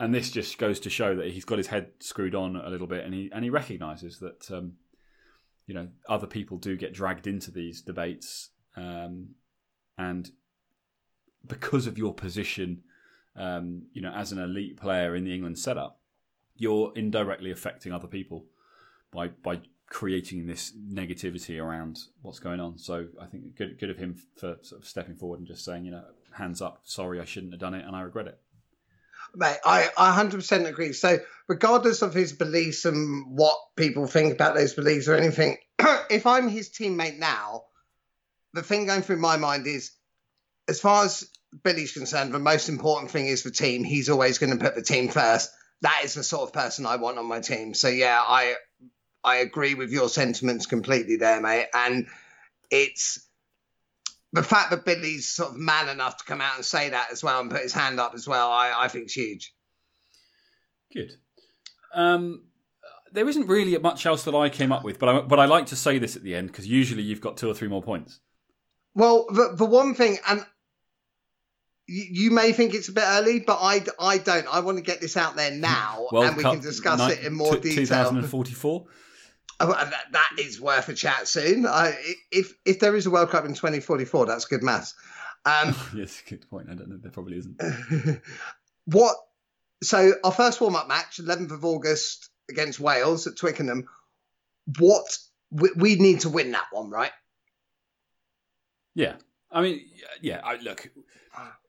and 0.00 0.12
this 0.12 0.32
just 0.32 0.58
goes 0.58 0.80
to 0.80 0.90
show 0.90 1.14
that 1.14 1.30
he's 1.30 1.44
got 1.44 1.58
his 1.58 1.68
head 1.68 1.92
screwed 2.00 2.34
on 2.34 2.56
a 2.56 2.68
little 2.68 2.88
bit 2.88 3.04
and 3.04 3.14
he 3.14 3.30
and 3.32 3.44
he 3.44 3.50
recognizes 3.50 4.18
that 4.18 4.50
um, 4.50 4.72
you 5.66 5.74
know 5.74 5.86
other 6.08 6.26
people 6.26 6.58
do 6.58 6.76
get 6.76 6.92
dragged 6.92 7.28
into 7.28 7.52
these 7.52 7.80
debates 7.80 8.50
um, 8.76 9.28
and 9.96 10.32
because 11.46 11.86
of 11.86 11.96
your 11.96 12.12
position 12.12 12.82
um, 13.36 13.82
you 13.92 14.02
know 14.02 14.12
as 14.12 14.32
an 14.32 14.40
elite 14.40 14.76
player 14.76 15.14
in 15.14 15.24
the 15.24 15.32
England 15.32 15.60
setup 15.60 16.00
you're 16.56 16.92
indirectly 16.96 17.52
affecting 17.52 17.92
other 17.92 18.08
people 18.08 18.46
by 19.12 19.28
by 19.28 19.60
creating 19.88 20.46
this 20.46 20.72
negativity 20.72 21.62
around 21.62 21.98
what's 22.22 22.38
going 22.38 22.60
on 22.60 22.78
so 22.78 23.06
I 23.20 23.26
think 23.26 23.56
good 23.56 23.78
good 23.78 23.90
of 23.90 23.98
him 23.98 24.16
for 24.36 24.56
sort 24.62 24.80
of 24.82 24.88
stepping 24.88 25.16
forward 25.16 25.40
and 25.40 25.46
just 25.46 25.64
saying 25.64 25.84
you 25.84 25.92
know 25.92 26.04
hands 26.32 26.62
up 26.62 26.80
sorry 26.84 27.20
I 27.20 27.24
shouldn't 27.24 27.52
have 27.52 27.60
done 27.60 27.74
it 27.74 27.84
and 27.84 27.94
I 27.94 28.00
regret 28.00 28.26
it 28.26 28.38
Mate, 29.36 29.56
I, 29.64 29.88
I 29.96 30.16
100% 30.16 30.66
agree. 30.66 30.92
So, 30.92 31.18
regardless 31.48 32.02
of 32.02 32.14
his 32.14 32.32
beliefs 32.32 32.84
and 32.84 33.36
what 33.36 33.58
people 33.76 34.06
think 34.06 34.32
about 34.32 34.54
those 34.54 34.74
beliefs 34.74 35.08
or 35.08 35.14
anything, 35.14 35.56
if 36.10 36.26
I'm 36.26 36.48
his 36.48 36.70
teammate 36.70 37.18
now, 37.18 37.64
the 38.52 38.62
thing 38.62 38.86
going 38.86 39.02
through 39.02 39.18
my 39.18 39.36
mind 39.36 39.66
is, 39.66 39.90
as 40.68 40.80
far 40.80 41.04
as 41.04 41.28
Billy's 41.62 41.92
concerned, 41.92 42.32
the 42.32 42.38
most 42.38 42.68
important 42.68 43.10
thing 43.10 43.26
is 43.26 43.42
the 43.42 43.50
team. 43.50 43.84
He's 43.84 44.08
always 44.08 44.38
going 44.38 44.56
to 44.56 44.64
put 44.64 44.74
the 44.74 44.82
team 44.82 45.08
first. 45.08 45.50
That 45.82 46.02
is 46.04 46.14
the 46.14 46.22
sort 46.22 46.44
of 46.44 46.52
person 46.52 46.86
I 46.86 46.96
want 46.96 47.18
on 47.18 47.26
my 47.26 47.40
team. 47.40 47.74
So 47.74 47.88
yeah, 47.88 48.22
I 48.26 48.54
I 49.24 49.36
agree 49.36 49.74
with 49.74 49.90
your 49.90 50.08
sentiments 50.08 50.66
completely 50.66 51.16
there, 51.16 51.40
mate. 51.40 51.68
And 51.72 52.06
it's 52.70 53.26
the 54.32 54.42
fact 54.42 54.70
that 54.70 54.84
Billy's 54.84 55.28
sort 55.28 55.50
of 55.50 55.56
man 55.56 55.88
enough 55.88 56.18
to 56.18 56.24
come 56.24 56.40
out 56.40 56.56
and 56.56 56.64
say 56.64 56.90
that 56.90 57.08
as 57.10 57.22
well 57.22 57.40
and 57.40 57.50
put 57.50 57.62
his 57.62 57.72
hand 57.72 58.00
up 58.00 58.14
as 58.14 58.28
well, 58.28 58.50
I, 58.50 58.72
I 58.76 58.88
think 58.88 59.06
is 59.06 59.14
huge. 59.14 59.54
Good. 60.92 61.12
Um, 61.94 62.44
there 63.12 63.28
isn't 63.28 63.46
really 63.46 63.78
much 63.78 64.04
else 64.06 64.24
that 64.24 64.34
I 64.34 64.48
came 64.48 64.72
up 64.72 64.82
with, 64.84 64.98
but 64.98 65.08
I, 65.08 65.20
but 65.20 65.38
I 65.38 65.44
like 65.44 65.66
to 65.66 65.76
say 65.76 65.98
this 65.98 66.16
at 66.16 66.22
the 66.22 66.34
end 66.34 66.48
because 66.48 66.66
usually 66.66 67.04
you've 67.04 67.20
got 67.20 67.36
two 67.36 67.48
or 67.48 67.54
three 67.54 67.68
more 67.68 67.82
points. 67.82 68.18
Well, 68.94 69.26
the, 69.30 69.54
the 69.56 69.64
one 69.64 69.94
thing, 69.94 70.18
and 70.28 70.44
you, 71.86 72.04
you 72.10 72.30
may 72.30 72.52
think 72.52 72.74
it's 72.74 72.88
a 72.88 72.92
bit 72.92 73.04
early, 73.06 73.40
but 73.40 73.58
I, 73.60 73.84
I 74.00 74.18
don't. 74.18 74.46
I 74.52 74.60
want 74.60 74.78
to 74.78 74.82
get 74.82 75.00
this 75.00 75.16
out 75.16 75.36
there 75.36 75.52
now, 75.52 76.08
and 76.12 76.36
we 76.36 76.42
can 76.42 76.60
discuss 76.60 76.98
ni- 76.98 77.14
it 77.14 77.24
in 77.24 77.34
more 77.34 77.56
t- 77.56 77.70
detail. 77.70 78.10
2044. 78.10 78.84
Oh, 79.60 79.68
that, 79.68 80.06
that 80.12 80.30
is 80.38 80.60
worth 80.60 80.88
a 80.88 80.94
chat 80.94 81.28
soon. 81.28 81.64
I, 81.66 81.96
if 82.32 82.52
if 82.64 82.80
there 82.80 82.96
is 82.96 83.06
a 83.06 83.10
World 83.10 83.30
Cup 83.30 83.44
in 83.44 83.54
2044, 83.54 84.26
that's 84.26 84.46
good 84.46 84.62
maths. 84.62 84.94
Um, 85.44 85.74
yes, 85.94 86.22
good 86.28 86.48
point. 86.50 86.68
I 86.70 86.74
don't 86.74 86.88
know. 86.88 86.98
There 87.00 87.12
probably 87.12 87.38
isn't. 87.38 87.60
what? 88.86 89.16
So 89.82 90.14
our 90.24 90.32
first 90.32 90.60
warm 90.60 90.76
up 90.76 90.88
match, 90.88 91.18
11th 91.18 91.52
of 91.52 91.64
August 91.64 92.30
against 92.50 92.80
Wales 92.80 93.26
at 93.26 93.36
Twickenham. 93.36 93.86
What 94.78 95.04
we, 95.50 95.70
we 95.76 95.94
need 95.96 96.20
to 96.20 96.30
win 96.30 96.52
that 96.52 96.66
one, 96.72 96.90
right? 96.90 97.12
Yeah, 98.94 99.16
I 99.52 99.62
mean, 99.62 99.80
yeah. 100.20 100.40
I, 100.42 100.56
look, 100.56 100.90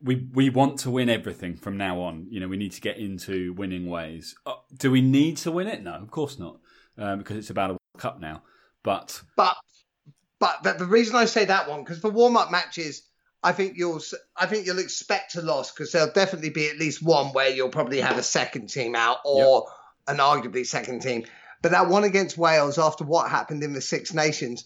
we 0.01 0.27
we 0.33 0.49
want 0.49 0.79
to 0.79 0.91
win 0.91 1.09
everything 1.09 1.55
from 1.55 1.77
now 1.77 1.99
on. 1.99 2.27
You 2.29 2.39
know, 2.39 2.47
we 2.47 2.57
need 2.57 2.71
to 2.71 2.81
get 2.81 2.97
into 2.97 3.53
winning 3.53 3.89
ways. 3.89 4.35
Uh, 4.45 4.53
do 4.75 4.89
we 4.89 5.01
need 5.01 5.37
to 5.37 5.51
win 5.51 5.67
it? 5.67 5.83
No, 5.83 5.93
of 5.93 6.09
course 6.09 6.39
not 6.39 6.57
um, 6.97 7.19
because 7.19 7.37
it's 7.37 7.49
about 7.49 7.71
a 7.71 7.73
World 7.73 7.79
Cup 7.97 8.19
now. 8.19 8.43
But 8.83 9.21
but 9.35 9.55
but, 10.39 10.63
but 10.63 10.77
the 10.77 10.85
reason 10.85 11.15
I 11.15 11.25
say 11.25 11.45
that 11.45 11.69
one 11.69 11.83
because 11.83 11.99
for 11.99 12.09
warm 12.09 12.37
up 12.37 12.51
matches, 12.51 13.03
I 13.43 13.51
think 13.51 13.77
you'll 13.77 14.01
I 14.35 14.45
think 14.47 14.65
you'll 14.65 14.79
expect 14.79 15.35
a 15.35 15.41
loss 15.41 15.71
because 15.71 15.91
there'll 15.91 16.11
definitely 16.11 16.49
be 16.49 16.67
at 16.67 16.77
least 16.77 17.01
one 17.01 17.27
where 17.27 17.49
you'll 17.49 17.69
probably 17.69 18.01
have 18.01 18.17
a 18.17 18.23
second 18.23 18.69
team 18.69 18.95
out 18.95 19.17
or 19.23 19.65
yep. 20.07 20.15
an 20.15 20.17
arguably 20.17 20.65
second 20.65 21.01
team. 21.01 21.25
But 21.61 21.71
that 21.71 21.87
one 21.87 22.03
against 22.03 22.37
Wales 22.37 22.77
after 22.77 23.03
what 23.03 23.29
happened 23.29 23.63
in 23.63 23.73
the 23.73 23.81
Six 23.81 24.13
Nations. 24.13 24.65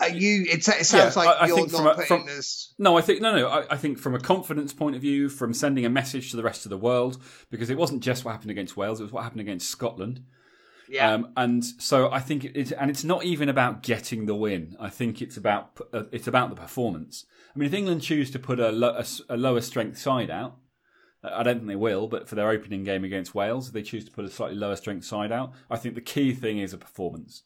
Are 0.00 0.08
you? 0.08 0.44
It, 0.44 0.66
it 0.66 0.86
sounds 0.86 1.14
yeah, 1.14 1.22
like 1.22 1.28
I, 1.28 1.44
I 1.44 1.46
you're 1.46 1.66
not 1.68 1.98
a, 1.98 2.06
putting 2.06 2.24
this. 2.24 2.72
No, 2.78 2.96
I 2.96 3.02
think 3.02 3.20
no, 3.20 3.36
no. 3.36 3.48
I, 3.48 3.66
I, 3.72 3.76
think 3.76 3.98
from 3.98 4.14
a 4.14 4.18
confidence 4.18 4.72
point 4.72 4.96
of 4.96 5.02
view, 5.02 5.28
from 5.28 5.52
sending 5.52 5.84
a 5.84 5.90
message 5.90 6.30
to 6.30 6.38
the 6.38 6.42
rest 6.42 6.64
of 6.64 6.70
the 6.70 6.78
world, 6.78 7.22
because 7.50 7.68
it 7.68 7.76
wasn't 7.76 8.02
just 8.02 8.24
what 8.24 8.32
happened 8.32 8.50
against 8.50 8.78
Wales; 8.78 9.00
it 9.00 9.02
was 9.02 9.12
what 9.12 9.24
happened 9.24 9.42
against 9.42 9.68
Scotland. 9.68 10.22
Yeah. 10.90 11.12
Um, 11.12 11.32
and 11.36 11.64
so 11.64 12.10
I 12.10 12.18
think 12.18 12.44
it's 12.44 12.72
and 12.72 12.90
it's 12.90 13.04
not 13.04 13.24
even 13.24 13.48
about 13.48 13.84
getting 13.84 14.26
the 14.26 14.34
win. 14.34 14.76
I 14.80 14.88
think 14.88 15.22
it's 15.22 15.36
about 15.36 15.80
uh, 15.92 16.04
it's 16.10 16.26
about 16.26 16.50
the 16.50 16.56
performance. 16.56 17.26
I 17.54 17.58
mean, 17.58 17.68
if 17.68 17.74
England 17.74 18.02
choose 18.02 18.28
to 18.32 18.40
put 18.40 18.58
a, 18.58 18.72
lo- 18.72 18.98
a, 18.98 19.34
a, 19.34 19.36
lower 19.36 19.60
strength 19.60 19.98
side 19.98 20.30
out, 20.30 20.56
I 21.22 21.44
don't 21.44 21.58
think 21.58 21.68
they 21.68 21.76
will. 21.76 22.08
But 22.08 22.28
for 22.28 22.34
their 22.34 22.50
opening 22.50 22.82
game 22.82 23.04
against 23.04 23.36
Wales, 23.36 23.68
if 23.68 23.72
they 23.72 23.82
choose 23.82 24.04
to 24.06 24.10
put 24.10 24.24
a 24.24 24.30
slightly 24.30 24.56
lower 24.56 24.74
strength 24.74 25.04
side 25.04 25.30
out, 25.30 25.52
I 25.70 25.76
think 25.76 25.94
the 25.94 26.00
key 26.00 26.34
thing 26.34 26.58
is 26.58 26.72
a 26.72 26.78
performance. 26.78 27.44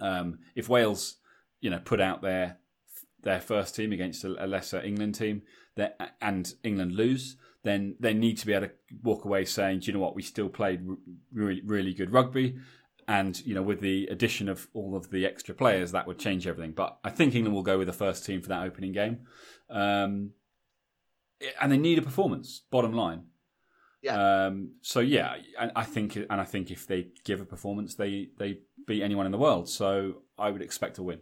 Um, 0.00 0.40
if 0.56 0.68
Wales, 0.68 1.18
you 1.60 1.70
know, 1.70 1.78
put 1.78 2.00
out 2.00 2.20
their 2.20 2.58
their 3.22 3.40
first 3.40 3.76
team 3.76 3.92
against 3.92 4.24
a, 4.24 4.44
a 4.44 4.46
lesser 4.46 4.80
England 4.80 5.14
team, 5.14 5.42
and 6.20 6.52
England 6.64 6.96
lose, 6.96 7.36
then 7.66 7.96
they 7.98 8.14
need 8.14 8.38
to 8.38 8.46
be 8.46 8.52
able 8.52 8.68
to 8.68 8.72
walk 9.02 9.24
away 9.24 9.44
saying, 9.44 9.80
Do 9.80 9.86
you 9.86 9.92
know 9.92 9.98
what, 9.98 10.14
we 10.14 10.22
still 10.22 10.48
played 10.48 10.86
really, 11.32 11.62
really 11.64 11.92
good 11.92 12.12
rugby. 12.12 12.58
And, 13.08 13.38
you 13.44 13.54
know, 13.54 13.62
with 13.62 13.80
the 13.80 14.06
addition 14.06 14.48
of 14.48 14.68
all 14.72 14.96
of 14.96 15.10
the 15.10 15.26
extra 15.26 15.54
players, 15.54 15.92
that 15.92 16.06
would 16.06 16.18
change 16.18 16.46
everything. 16.46 16.72
But 16.72 16.98
I 17.04 17.10
think 17.10 17.34
England 17.34 17.54
will 17.54 17.62
go 17.62 17.78
with 17.78 17.88
the 17.88 17.92
first 17.92 18.24
team 18.24 18.40
for 18.40 18.48
that 18.48 18.62
opening 18.62 18.92
game. 18.92 19.26
Um, 19.68 20.30
and 21.60 21.70
they 21.70 21.76
need 21.76 21.98
a 21.98 22.02
performance, 22.02 22.62
bottom 22.70 22.92
line. 22.92 23.24
Yeah. 24.02 24.46
Um, 24.46 24.74
so 24.82 25.00
yeah, 25.00 25.34
and 25.58 25.72
I 25.74 25.82
think, 25.82 26.16
and 26.16 26.40
I 26.40 26.44
think 26.44 26.70
if 26.70 26.86
they 26.86 27.08
give 27.24 27.40
a 27.40 27.44
performance, 27.44 27.96
they 27.96 28.28
they 28.38 28.60
beat 28.86 29.02
anyone 29.02 29.26
in 29.26 29.32
the 29.32 29.38
world. 29.38 29.68
So 29.68 30.22
I 30.38 30.50
would 30.50 30.62
expect 30.62 30.96
to 30.96 31.02
win. 31.02 31.20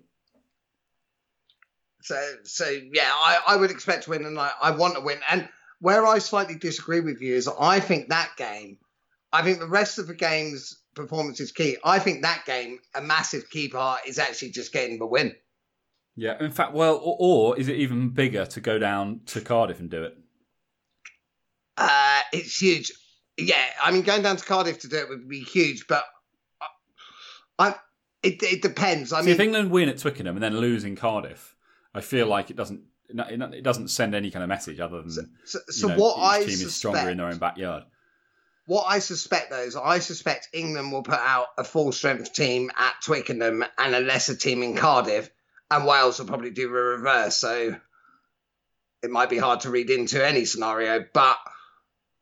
So 2.03 2.35
so 2.43 2.67
yeah, 2.93 3.11
I, 3.11 3.41
I 3.49 3.57
would 3.57 3.71
expect 3.71 4.05
to 4.05 4.11
win, 4.11 4.27
and 4.27 4.39
I, 4.39 4.51
I 4.61 4.73
want 4.73 4.97
to 4.97 5.01
win. 5.01 5.19
And 5.31 5.49
where 5.81 6.07
I 6.07 6.19
slightly 6.19 6.57
disagree 6.57 7.01
with 7.01 7.21
you 7.21 7.35
is 7.35 7.49
I 7.49 7.81
think 7.81 8.09
that 8.09 8.31
game, 8.37 8.79
I 9.33 9.43
think 9.43 9.59
the 9.59 9.69
rest 9.69 9.99
of 9.99 10.07
the 10.07 10.15
game's 10.15 10.81
performance 10.95 11.41
is 11.41 11.53
key. 11.53 11.77
I 11.85 11.99
think 11.99 12.23
that 12.23 12.45
game, 12.47 12.79
a 12.95 13.03
massive 13.03 13.51
key 13.51 13.69
part 13.69 14.07
is 14.07 14.19
actually 14.19 14.51
just 14.51 14.73
getting 14.73 14.99
the 14.99 15.07
win. 15.07 15.35
Yeah, 16.17 16.43
in 16.43 16.53
fact, 16.53 16.73
well, 16.73 16.97
or, 16.97 17.17
or 17.19 17.59
is 17.59 17.69
it 17.69 17.77
even 17.77 18.11
bigger 18.11 18.47
to 18.47 18.61
go 18.61 18.79
down 18.79 19.23
to 19.27 19.41
Cardiff 19.41 19.81
and 19.81 19.91
do 19.91 20.05
it? 20.05 20.17
Uh, 21.77 22.21
it's 22.33 22.61
huge. 22.61 22.93
Yeah, 23.37 23.65
I 23.83 23.91
mean, 23.91 24.03
going 24.03 24.23
down 24.23 24.37
to 24.37 24.45
Cardiff 24.45 24.81
to 24.81 24.89
do 24.89 24.97
it 24.97 25.09
would 25.09 25.29
be 25.29 25.41
huge, 25.41 25.87
but 25.89 26.05
I, 26.61 26.67
I 27.59 27.75
it, 28.23 28.43
it 28.43 28.63
depends. 28.63 29.13
I 29.13 29.21
See, 29.21 29.27
mean, 29.27 29.35
if 29.35 29.41
England 29.41 29.71
win 29.71 29.89
at 29.89 29.99
Twickenham 29.99 30.37
and 30.37 30.43
then 30.43 30.57
lose 30.57 30.85
in 30.85 30.95
Cardiff, 30.95 31.57
I 31.93 32.01
feel 32.01 32.29
like 32.29 32.51
it 32.51 32.57
doesn't 32.57 32.83
it 33.09 33.62
doesn't 33.62 33.88
send 33.88 34.14
any 34.14 34.31
kind 34.31 34.43
of 34.43 34.49
message 34.49 34.81
other 34.81 35.03
than 35.03 35.11
so, 35.11 35.25
so, 35.45 35.59
so 35.69 35.88
know, 35.88 35.97
what 35.97 36.17
I 36.19 36.40
team 36.40 36.49
suspect, 36.49 36.67
is 36.67 36.75
stronger 36.75 37.11
in 37.11 37.19
their 37.19 37.27
own 37.27 37.38
backyard. 37.38 37.85
What 38.67 38.85
I 38.88 38.99
suspect 39.01 39.51
though 39.51 39.62
is 39.62 39.77
I 39.77 39.99
suspect 39.99 40.49
England 40.53 40.90
will 40.90 41.03
put 41.03 41.19
out 41.19 41.49
a 41.59 41.64
full 41.64 41.93
strength 41.93 42.33
team 42.33 42.71
at 42.77 42.95
Twickenham 43.05 43.64
and 43.79 43.95
a 43.95 44.01
lesser 44.01 44.35
team 44.35 44.62
in 44.62 44.75
Cardiff, 44.75 45.31
and 45.71 45.87
Wales 45.87 46.19
will 46.19 46.27
probably 46.27 46.51
do 46.51 46.69
the 46.69 46.73
reverse. 46.73 47.37
So 47.37 47.77
it 49.03 49.11
might 49.11 49.29
be 49.29 49.38
hard 49.38 49.61
to 49.61 49.71
read 49.71 49.90
into 49.90 50.27
any 50.27 50.47
scenario, 50.47 51.05
but 51.12 51.37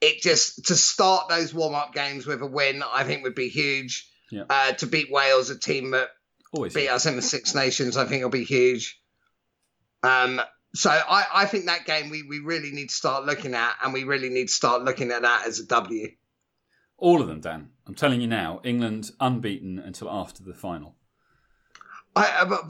it 0.00 0.20
just 0.20 0.66
to 0.66 0.74
start 0.74 1.28
those 1.28 1.54
warm 1.54 1.74
up 1.74 1.94
games 1.94 2.26
with 2.26 2.42
a 2.42 2.46
win, 2.46 2.82
I 2.82 3.04
think 3.04 3.22
would 3.22 3.36
be 3.36 3.48
huge. 3.48 4.08
Yeah. 4.32 4.44
Uh, 4.50 4.72
to 4.72 4.86
beat 4.86 5.12
Wales, 5.12 5.50
a 5.50 5.58
team 5.58 5.92
that 5.92 6.08
Always 6.52 6.74
beat 6.74 6.88
us 6.88 7.06
in 7.06 7.16
the 7.16 7.22
Six 7.22 7.54
Nations, 7.54 7.96
I 7.96 8.04
think 8.04 8.18
it'll 8.18 8.30
be 8.30 8.44
huge. 8.44 9.00
Um, 10.02 10.40
so 10.74 10.90
I, 10.90 11.24
I 11.34 11.44
think 11.46 11.66
that 11.66 11.84
game 11.84 12.10
we, 12.10 12.22
we 12.22 12.38
really 12.38 12.70
need 12.70 12.88
to 12.88 12.94
start 12.94 13.24
looking 13.24 13.54
at, 13.54 13.74
and 13.82 13.92
we 13.92 14.04
really 14.04 14.30
need 14.30 14.48
to 14.48 14.54
start 14.54 14.82
looking 14.82 15.10
at 15.10 15.22
that 15.22 15.46
as 15.46 15.60
a 15.60 15.66
W. 15.66 16.08
All 16.98 17.20
of 17.20 17.28
them, 17.28 17.40
Dan. 17.40 17.70
I'm 17.86 17.94
telling 17.94 18.20
you 18.20 18.28
now, 18.28 18.60
England 18.64 19.10
unbeaten 19.20 19.78
until 19.78 20.08
after 20.08 20.42
the 20.42 20.54
final. 20.54 20.94
I, 22.14 22.46
uh, 22.48 22.68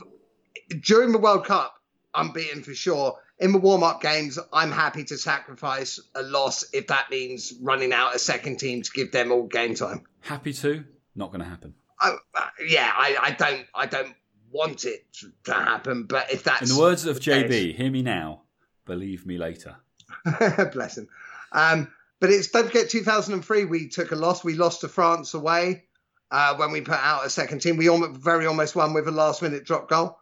during 0.81 1.13
the 1.13 1.19
World 1.19 1.45
Cup, 1.45 1.75
unbeaten 2.15 2.63
for 2.63 2.75
sure. 2.75 3.19
In 3.39 3.53
the 3.53 3.59
warm 3.59 3.83
up 3.83 4.01
games, 4.01 4.39
I'm 4.53 4.71
happy 4.71 5.05
to 5.05 5.19
sacrifice 5.19 6.01
a 6.15 6.23
loss 6.23 6.65
if 6.73 6.87
that 6.89 7.11
means 7.11 7.53
running 7.61 7.93
out 7.93 8.15
a 8.15 8.19
second 8.19 8.59
team 8.59 8.83
to 8.83 8.91
give 8.93 9.11
them 9.13 9.33
all 9.33 9.47
game 9.47 9.75
time. 9.75 10.05
Happy 10.21 10.53
to? 10.55 10.85
Not 11.15 11.31
going 11.31 11.43
to 11.43 11.49
happen. 11.49 11.75
I, 12.01 12.17
uh, 12.35 12.41
yeah, 12.67 12.91
I, 12.95 13.17
I 13.21 13.31
don't, 13.33 13.67
I 13.75 13.87
don't 13.87 14.15
want 14.53 14.85
it 14.85 15.05
to 15.45 15.53
happen. 15.53 16.05
But 16.05 16.33
if 16.33 16.45
that's 16.45 16.71
in 16.71 16.77
the 16.77 16.81
words 16.81 17.07
of 17.07 17.19
JB, 17.19 17.75
hear 17.75 17.91
me 17.91 18.03
now, 18.03 18.43
believe 18.85 19.27
me 19.27 19.39
later. 19.39 19.77
Bless 20.73 20.99
him. 20.99 21.09
Um, 21.51 21.93
but 22.21 22.31
it's 22.31 22.49
don't 22.49 22.67
forget 22.67 22.89
2003 22.89 23.65
we 23.65 23.89
took 23.89 24.13
a 24.13 24.17
loss. 24.17 24.45
We 24.45 24.55
lost 24.55 24.83
to 24.83 24.89
France 24.89 25.35
away 25.35 25.85
uh, 26.31 26.57
when 26.57 26.71
we 26.71 26.81
put 26.81 26.99
out 26.99 27.27
a 27.27 27.31
second 27.31 27.61
team. 27.61 27.77
We 27.77 27.89
almost, 27.89 28.21
very 28.21 28.47
almost 28.47 28.77
won 28.77 28.95
with 28.95 29.09
a 29.09 29.11
last 29.11 29.43
minute 29.43 29.65
drop 29.65 29.89
goal, 29.89 30.19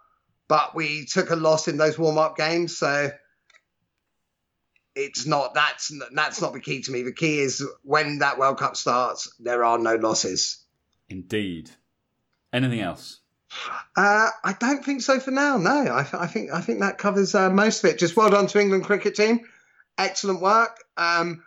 but 0.48 0.74
we 0.74 1.04
took 1.04 1.30
a 1.30 1.36
loss 1.36 1.68
in 1.68 1.76
those 1.76 1.98
warm 1.98 2.18
up 2.18 2.36
games. 2.36 2.76
So 2.76 3.10
it's 4.94 5.26
not 5.26 5.54
that's 5.54 5.92
that's 6.12 6.40
not 6.40 6.52
the 6.52 6.60
key 6.60 6.82
to 6.82 6.90
me. 6.90 7.02
The 7.02 7.12
key 7.12 7.38
is 7.38 7.64
when 7.82 8.18
that 8.18 8.38
World 8.38 8.58
Cup 8.58 8.76
starts, 8.76 9.32
there 9.38 9.64
are 9.64 9.78
no 9.78 9.96
losses. 9.96 10.64
Indeed. 11.08 11.70
Anything 12.52 12.80
else? 12.80 13.19
Uh, 13.96 14.28
I 14.44 14.54
don't 14.58 14.84
think 14.84 15.02
so 15.02 15.18
for 15.18 15.30
now. 15.30 15.56
No, 15.56 15.70
I, 15.70 16.06
I 16.12 16.26
think 16.26 16.52
I 16.52 16.60
think 16.60 16.80
that 16.80 16.98
covers 16.98 17.34
uh, 17.34 17.50
most 17.50 17.82
of 17.82 17.90
it. 17.90 17.98
Just 17.98 18.16
well 18.16 18.30
done 18.30 18.46
to 18.48 18.60
England 18.60 18.84
cricket 18.84 19.14
team, 19.14 19.40
excellent 19.98 20.40
work. 20.40 20.76
Um, 20.96 21.42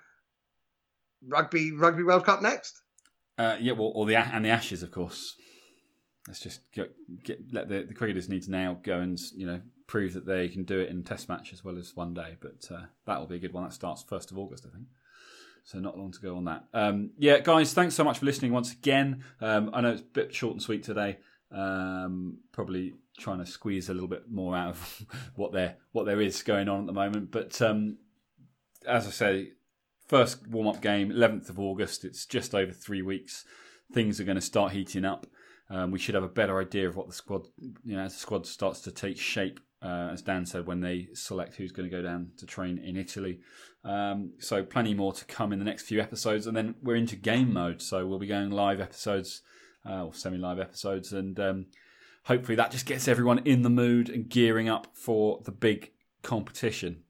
rugby 1.28 1.72
Rugby 1.72 2.04
World 2.04 2.26
Cup 2.26 2.42
next. 2.42 2.82
Uh, 3.38 3.58
yeah, 3.60 3.74
well, 3.74 3.92
or 3.96 4.06
the 4.06 4.16
and 4.16 4.46
the 4.46 4.50
Ashes, 4.50 4.84
of 4.84 4.92
course. 4.92 5.36
Let's 6.28 6.40
just 6.40 6.62
get, 6.72 6.94
get 7.24 7.40
let 7.52 7.68
the, 7.68 7.84
the 7.84 7.94
cricketers 7.94 8.30
need 8.30 8.44
to 8.44 8.52
now 8.52 8.80
go 8.82 9.00
and 9.00 9.20
you 9.36 9.46
know 9.46 9.62
prove 9.88 10.14
that 10.14 10.26
they 10.26 10.48
can 10.48 10.64
do 10.64 10.80
it 10.80 10.90
in 10.90 11.04
Test 11.04 11.28
match 11.30 11.52
as 11.54 11.64
well 11.64 11.78
as 11.78 11.96
one 11.96 12.14
day. 12.14 12.38
But 12.40 12.66
uh, 12.74 12.86
that 13.06 13.20
will 13.20 13.28
be 13.28 13.36
a 13.36 13.40
good 13.40 13.54
one. 13.54 13.64
That 13.64 13.74
starts 13.74 14.04
first 14.04 14.32
of 14.32 14.38
August, 14.38 14.66
I 14.68 14.74
think. 14.74 14.88
So 15.66 15.80
not 15.80 15.98
long 15.98 16.12
to 16.12 16.20
go 16.20 16.36
on 16.36 16.46
that. 16.46 16.66
Um, 16.74 17.12
yeah, 17.18 17.40
guys, 17.40 17.74
thanks 17.74 17.96
so 17.96 18.04
much 18.04 18.20
for 18.20 18.26
listening 18.26 18.52
once 18.52 18.74
again. 18.74 19.24
Um, 19.40 19.70
I 19.74 19.80
know 19.82 19.92
it's 19.92 20.02
a 20.02 20.06
bit 20.06 20.36
short 20.36 20.54
and 20.54 20.62
sweet 20.62 20.84
today. 20.84 21.20
Um, 21.54 22.40
probably 22.52 22.94
trying 23.18 23.40
to 23.40 23.46
squeeze 23.46 23.90
a 23.90 23.94
little 23.94 24.10
bit 24.10 24.24
more 24.30 24.56
out 24.56 24.70
of 24.70 25.06
what 25.36 25.52
there 25.54 25.78
what 25.92 26.06
there 26.06 26.20
is 26.22 26.42
going 26.42 26.68
on 26.68 26.82
at 26.82 26.86
the 26.88 26.94
moment. 26.94 27.32
But 27.32 27.62
um, 27.62 27.98
as 28.88 29.08
I 29.08 29.12
say, 29.12 29.52
first 30.08 30.48
warm 30.48 30.68
up 30.68 30.82
game, 30.82 31.10
11th 31.10 31.50
of 31.50 31.60
August. 31.60 32.06
It's 32.06 32.26
just 32.26 32.54
over 32.54 32.72
three 32.72 33.02
weeks. 33.02 33.46
Things 33.92 34.20
are 34.20 34.24
going 34.26 34.36
to 34.36 34.42
start 34.42 34.74
heating 34.74 35.06
up. 35.06 35.28
Um, 35.70 35.92
we 35.92 36.00
should 36.00 36.16
have 36.16 36.24
a 36.24 36.30
better 36.30 36.60
idea 36.60 36.88
of 36.88 36.96
what 36.96 37.08
the 37.08 37.14
squad, 37.14 37.48
you 37.84 37.96
know, 37.96 38.04
as 38.04 38.14
the 38.14 38.20
squad 38.20 38.46
starts 38.46 38.82
to 38.82 38.92
take 38.92 39.18
shape. 39.18 39.60
Uh, 39.82 40.12
as 40.14 40.22
Dan 40.22 40.46
said, 40.46 40.66
when 40.66 40.80
they 40.80 41.10
select 41.14 41.56
who's 41.56 41.74
going 41.74 41.90
to 41.90 41.96
go 41.96 42.02
down 42.02 42.32
to 42.38 42.46
train 42.46 42.78
in 42.78 42.96
Italy. 42.96 43.40
Um, 43.84 44.32
so 44.40 44.64
plenty 44.64 44.94
more 44.94 45.12
to 45.12 45.26
come 45.26 45.52
in 45.52 45.60
the 45.60 45.66
next 45.66 45.84
few 45.84 46.00
episodes, 46.00 46.48
and 46.48 46.56
then 46.56 46.76
we're 46.82 46.96
into 46.96 47.18
game 47.18 47.52
mode. 47.52 47.82
So 47.82 48.06
we'll 48.06 48.20
be 48.20 48.28
going 48.28 48.50
live 48.50 48.80
episodes 48.80 49.42
uh, 49.88 50.06
or 50.06 50.14
semi-live 50.14 50.60
episodes, 50.60 51.14
and 51.14 51.40
um, 51.40 51.66
hopefully 52.26 52.56
that 52.56 52.72
just 52.72 52.86
gets 52.86 53.08
everyone 53.08 53.40
in 53.40 53.62
the 53.62 53.70
mood 53.70 54.10
and 54.10 54.30
gearing 54.30 54.70
up 54.70 54.88
for 54.94 55.42
the 55.44 55.52
big 55.52 55.92
competition. 56.22 57.04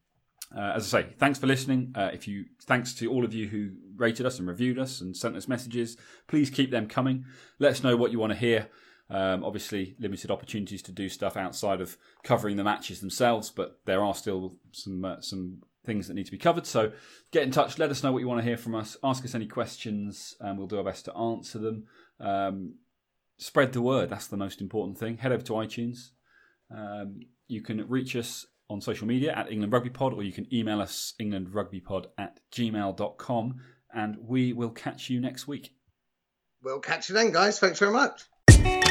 Uh, 0.56 0.74
as 0.76 0.94
I 0.94 1.02
say, 1.02 1.10
thanks 1.18 1.40
for 1.40 1.48
listening. 1.48 1.94
Uh, 1.96 2.12
if 2.14 2.28
you, 2.28 2.46
thanks 2.66 2.94
to 2.96 3.10
all 3.10 3.26
of 3.26 3.34
you 3.34 3.48
who 3.48 3.72
rated 3.96 4.26
us 4.26 4.38
and 4.38 4.48
reviewed 4.48 4.78
us 4.78 5.02
and 5.02 5.18
sent 5.18 5.36
us 5.36 5.48
messages. 5.48 5.98
Please 6.28 6.50
keep 6.50 6.70
them 6.70 6.88
coming. 6.88 7.26
Let 7.60 7.72
us 7.72 7.84
know 7.84 7.98
what 7.98 8.12
you 8.12 8.20
want 8.20 8.34
to 8.34 8.38
hear. 8.40 8.70
Um, 9.10 9.44
obviously, 9.44 9.96
limited 10.00 10.32
opportunities 10.32 10.82
to 10.84 10.92
do 10.92 11.10
stuff 11.10 11.38
outside 11.38 11.82
of 11.82 11.98
covering 12.24 12.58
the 12.58 12.64
matches 12.64 13.00
themselves, 13.00 13.50
but 13.50 13.80
there 13.86 14.04
are 14.04 14.16
still 14.16 14.56
some 14.72 15.06
uh, 15.06 15.22
some 15.22 15.62
things 15.86 16.08
that 16.08 16.14
need 16.14 16.26
to 16.26 16.32
be 16.32 16.38
covered. 16.38 16.66
So 16.66 16.94
get 17.32 17.44
in 17.44 17.52
touch. 17.52 17.78
Let 17.78 17.90
us 17.90 18.04
know 18.04 18.12
what 18.12 18.20
you 18.20 18.28
want 18.28 18.40
to 18.42 18.48
hear 18.48 18.58
from 18.58 18.76
us. 18.76 18.96
Ask 19.04 19.26
us 19.26 19.36
any 19.36 19.48
questions, 19.48 20.36
and 20.40 20.58
we'll 20.58 20.68
do 20.68 20.78
our 20.78 20.84
best 20.84 21.06
to 21.06 21.16
answer 21.16 21.60
them. 21.60 21.86
Um, 22.20 22.76
spread 23.38 23.74
the 23.74 23.82
word. 23.82 24.10
That's 24.10 24.28
the 24.28 24.38
most 24.38 24.62
important 24.62 24.98
thing. 24.98 25.18
Head 25.18 25.32
over 25.32 25.44
to 25.44 25.54
iTunes. 25.54 26.12
Um, 26.76 27.20
you 27.48 27.62
can 27.62 27.88
reach 27.88 28.16
us 28.16 28.46
on 28.70 28.82
social 28.82 29.08
media 29.08 29.34
at 29.34 29.52
England 29.52 29.74
Rugby 29.74 29.90
Pod, 29.90 30.14
or 30.14 30.24
you 30.24 30.32
can 30.32 30.52
email 30.54 30.82
us 30.82 31.14
englandrugbypod 31.22 32.06
at 32.18 32.40
gmail.com, 32.52 33.56
and 33.94 34.18
we 34.20 34.54
will 34.54 34.72
catch 34.72 35.10
you 35.10 35.20
next 35.20 35.48
week. 35.48 35.76
We'll 36.64 36.80
catch 36.80 37.10
you 37.10 37.16
then, 37.16 37.32
guys. 37.32 37.60
Thanks 37.60 37.80
very 37.80 37.92
much. 37.92 38.83